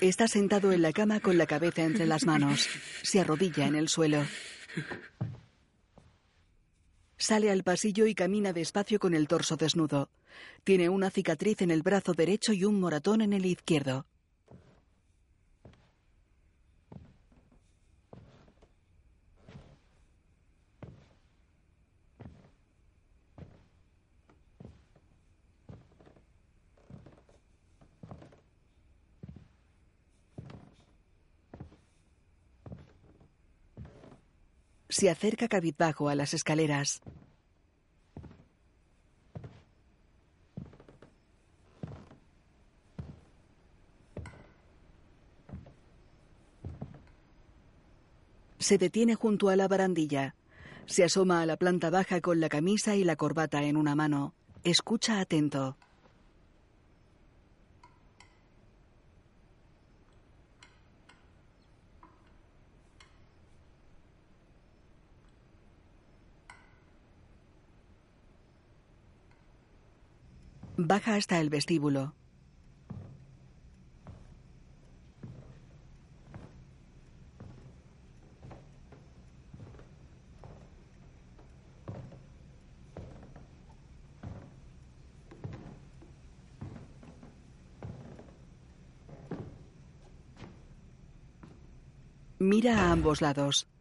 [0.00, 2.68] Está sentado en la cama con la cabeza entre las manos.
[3.02, 4.24] Se arrodilla en el suelo.
[7.16, 10.10] Sale al pasillo y camina despacio con el torso desnudo.
[10.62, 14.06] Tiene una cicatriz en el brazo derecho y un moratón en el izquierdo.
[34.94, 37.00] Se acerca cabizbajo a las escaleras.
[48.60, 50.36] Se detiene junto a la barandilla.
[50.86, 54.32] Se asoma a la planta baja con la camisa y la corbata en una mano.
[54.62, 55.76] Escucha atento.
[70.76, 72.14] Baja hasta el vestíbulo.
[92.40, 93.73] Mira a ambos lados.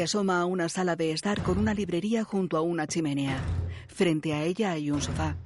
[0.00, 3.38] Se asoma a una sala de estar con una librería junto a una chimenea.
[3.86, 5.36] Frente a ella hay un sofá.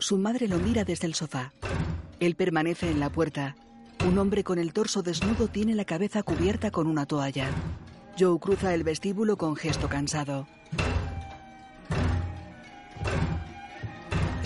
[0.00, 1.52] Su madre lo mira desde el sofá.
[2.18, 3.54] Él permanece en la puerta.
[4.04, 7.52] Un hombre con el torso desnudo tiene la cabeza cubierta con una toalla.
[8.18, 10.48] Joe cruza el vestíbulo con gesto cansado.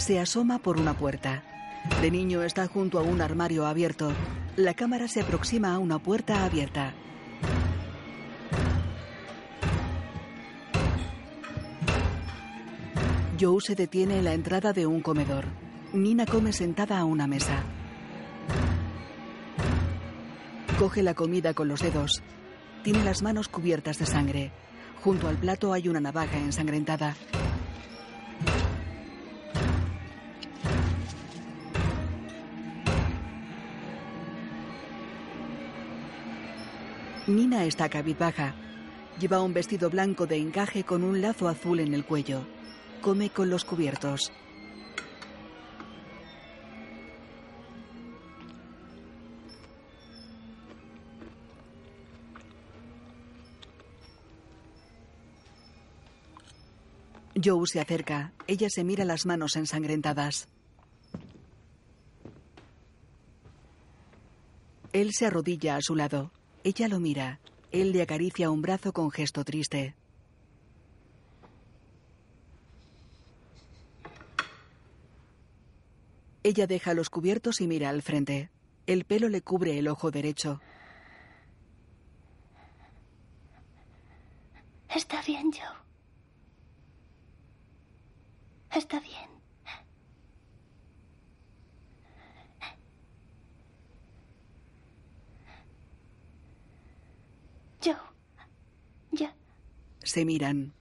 [0.02, 1.44] Se asoma por una puerta.
[2.00, 4.12] De niño está junto a un armario abierto.
[4.56, 6.92] La cámara se aproxima a una puerta abierta.
[13.40, 15.44] Joe se detiene en la entrada de un comedor.
[15.92, 17.62] Nina come sentada a una mesa.
[20.80, 22.24] Coge la comida con los dedos.
[22.82, 24.50] Tiene las manos cubiertas de sangre.
[25.00, 27.14] Junto al plato hay una navaja ensangrentada.
[37.28, 38.52] Nina está cabizbaja.
[39.20, 42.44] Lleva un vestido blanco de encaje con un lazo azul en el cuello.
[43.00, 44.32] Come con los cubiertos.
[57.42, 58.32] Joe se acerca.
[58.48, 60.48] Ella se mira las manos ensangrentadas.
[64.92, 66.32] Él se arrodilla a su lado.
[66.64, 67.40] Ella lo mira.
[67.72, 69.96] Él le acaricia un brazo con gesto triste.
[76.44, 78.50] Ella deja los cubiertos y mira al frente.
[78.86, 80.60] El pelo le cubre el ojo derecho.
[84.94, 85.82] Está bien, Joe.
[88.72, 89.32] Está bien.
[97.84, 97.96] Joe.
[99.10, 99.34] Ya.
[100.04, 100.72] Se miran.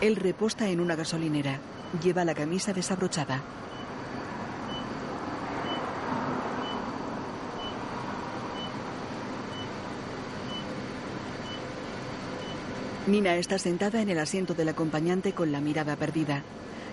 [0.00, 1.60] Él reposta en una gasolinera.
[2.02, 3.42] Lleva la camisa desabrochada.
[13.06, 16.42] Nina está sentada en el asiento del acompañante con la mirada perdida.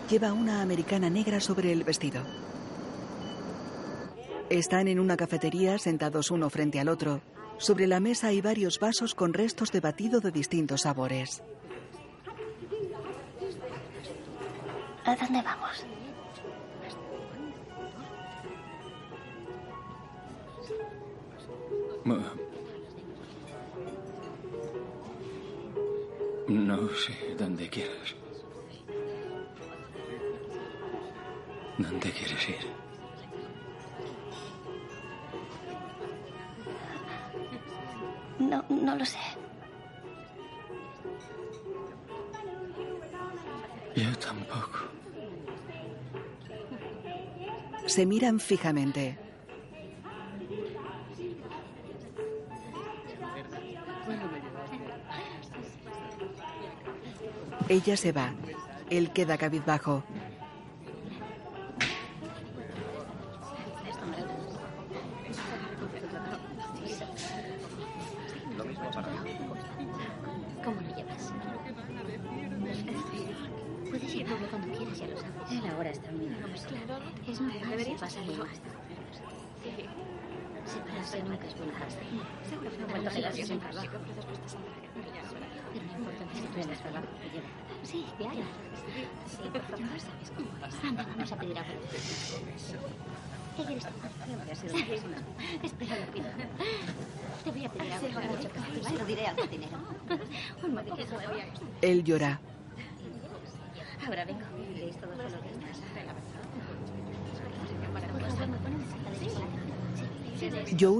[0.09, 2.23] Lleva una americana negra sobre el vestido.
[4.49, 7.21] Están en una cafetería sentados uno frente al otro.
[7.59, 11.43] Sobre la mesa hay varios vasos con restos de batido de distintos sabores.
[15.05, 15.85] ¿A dónde vamos?
[26.47, 28.15] No sé, donde quieras.
[31.77, 32.88] ¿Dónde quieres ir?
[38.49, 39.17] No, no lo sé.
[43.95, 44.79] Yo tampoco.
[47.85, 49.17] Se miran fijamente.
[57.67, 58.33] Ella se va.
[58.89, 60.03] Él queda cabizbajo.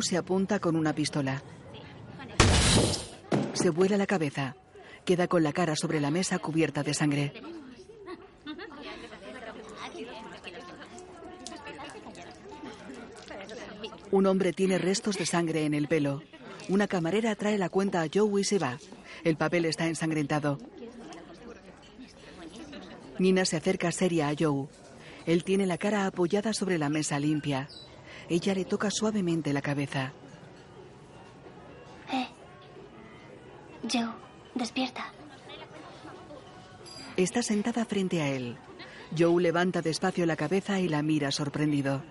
[0.02, 1.44] Se apunta con una pistola.
[3.54, 4.56] Se vuela la cabeza.
[5.04, 7.34] Queda con la cara sobre la mesa cubierta de sangre.
[14.12, 16.24] Un hombre tiene restos de sangre en el pelo.
[16.70, 18.80] Una camarera trae la cuenta a Joe y se va.
[19.24, 20.60] El papel está ensangrentado.
[23.20, 24.68] Nina se acerca seria a Joe.
[25.26, 27.68] Él tiene la cara apoyada sobre la mesa limpia.
[28.30, 30.14] Ella le toca suavemente la cabeza.
[32.12, 32.28] Eh.
[33.92, 34.10] Joe,
[34.54, 35.12] despierta.
[37.18, 38.58] Está sentada frente a él.
[39.18, 42.04] Joe levanta despacio la cabeza y la mira sorprendido.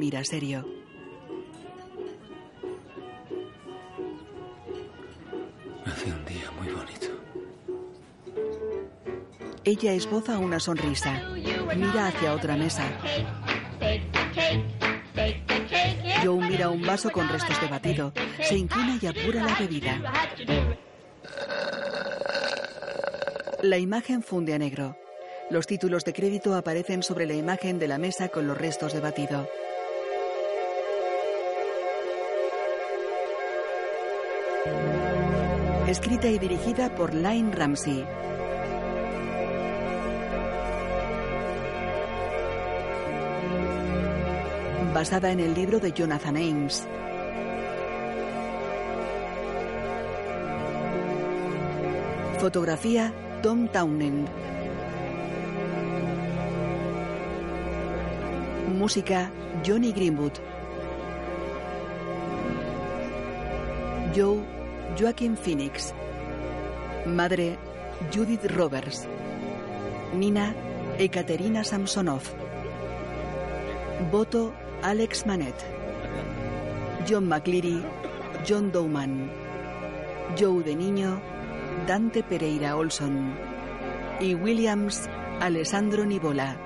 [0.00, 0.66] Mira serio.
[5.84, 7.08] Hace un día muy bonito.
[9.62, 11.22] Ella esboza una sonrisa.
[11.76, 12.84] Mira hacia otra mesa.
[16.24, 18.14] Joe mira un vaso con restos de batido.
[18.42, 20.00] Se inclina y apura la bebida.
[23.62, 24.96] La imagen funde a negro.
[25.50, 29.00] Los títulos de crédito aparecen sobre la imagen de la mesa con los restos de
[29.00, 29.46] batido.
[35.90, 38.06] Escrita y dirigida por Lynne Ramsey.
[44.94, 46.86] Basada en el libro de Jonathan Ames.
[52.38, 53.12] Fotografía
[53.42, 54.28] Tom Townend.
[58.78, 59.32] Música
[59.66, 60.34] Johnny Greenwood.
[64.14, 64.59] Joe
[64.98, 65.94] Joaquin Phoenix.
[67.06, 67.58] Madre
[68.12, 69.06] Judith Roberts.
[70.14, 70.54] Nina
[70.98, 72.22] Ekaterina Samsonov.
[74.10, 74.52] Voto
[74.82, 75.54] Alex Manet.
[77.06, 77.82] John McCleary
[78.46, 79.30] John Dowman.
[80.38, 81.20] Joe de niño
[81.86, 83.34] Dante Pereira Olson.
[84.20, 85.08] Y Williams
[85.40, 86.56] Alessandro Nibola.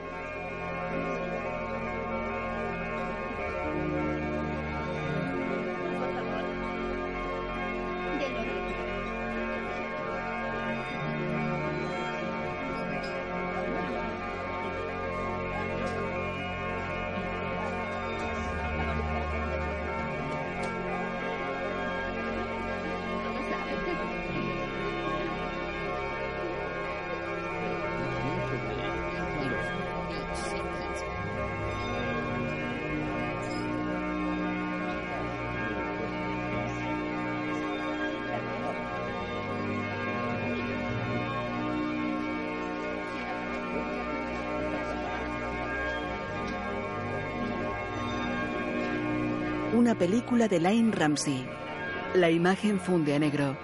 [49.84, 51.46] Una película de Lane Ramsey.
[52.14, 53.63] La imagen funde a negro.